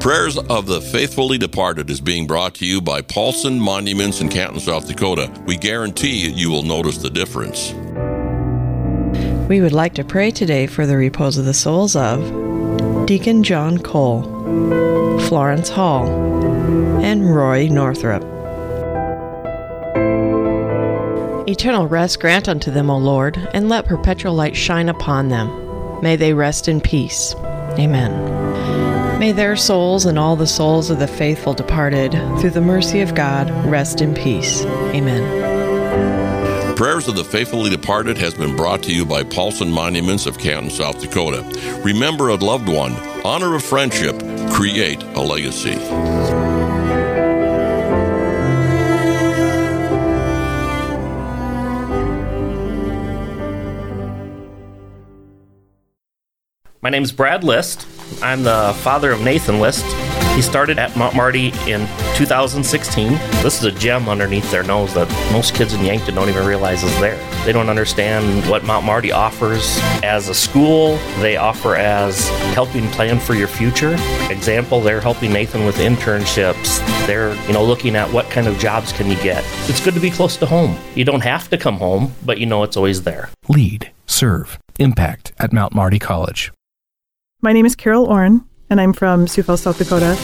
[0.00, 4.60] Prayers of the Faithfully Departed is being brought to you by Paulson Monuments in Canton,
[4.60, 5.32] South Dakota.
[5.46, 7.72] We guarantee you will notice the difference.
[9.48, 12.20] We would like to pray today for the repose of the souls of
[13.06, 14.22] Deacon John Cole,
[15.28, 16.06] Florence Hall,
[17.02, 18.22] and Roy Northrup.
[21.46, 26.00] Eternal rest grant unto them, O Lord, and let perpetual light shine upon them.
[26.00, 27.34] May they rest in peace.
[27.78, 29.18] Amen.
[29.18, 33.14] May their souls and all the souls of the faithful departed, through the mercy of
[33.14, 34.64] God, rest in peace.
[34.94, 35.43] Amen.
[36.76, 40.70] Prayers of the Faithfully Departed has been brought to you by Paulson Monuments of Canton,
[40.70, 41.44] South Dakota.
[41.84, 42.94] Remember a loved one,
[43.24, 44.18] honor a friendship,
[44.50, 45.76] create a legacy.
[56.82, 57.86] My name's Brad List.
[58.20, 59.84] I'm the father of Nathan List.
[60.34, 63.12] He started at Mount Marty in 2016.
[63.42, 66.82] This is a gem underneath their nose that most kids in Yankton don't even realize
[66.82, 67.16] is there.
[67.44, 70.96] They don't understand what Mount Marty offers as a school.
[71.20, 73.94] They offer as helping plan for your future.
[74.28, 76.84] Example, they're helping Nathan with internships.
[77.06, 79.44] They're, you know, looking at what kind of jobs can you get.
[79.68, 80.76] It's good to be close to home.
[80.96, 83.30] You don't have to come home, but you know it's always there.
[83.48, 86.52] Lead, serve, impact at Mount Marty College.
[87.40, 90.16] My name is Carol Orn, and I'm from Sioux Falls, South Dakota.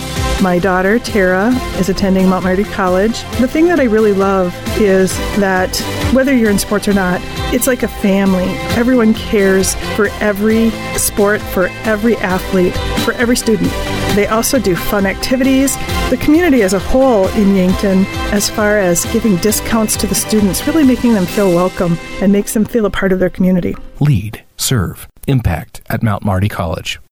[0.42, 3.22] My daughter, Tara, is attending Mount Marty College.
[3.40, 5.76] The thing that I really love is that
[6.14, 7.20] whether you're in sports or not,
[7.52, 8.44] it's like a family.
[8.76, 12.74] Everyone cares for every sport, for every athlete,
[13.04, 13.70] for every student.
[14.14, 15.76] They also do fun activities.
[16.08, 20.66] The community as a whole in Yankton, as far as giving discounts to the students,
[20.66, 23.76] really making them feel welcome and makes them feel a part of their community.
[24.00, 27.00] Lead, serve, impact at Mount Marty College.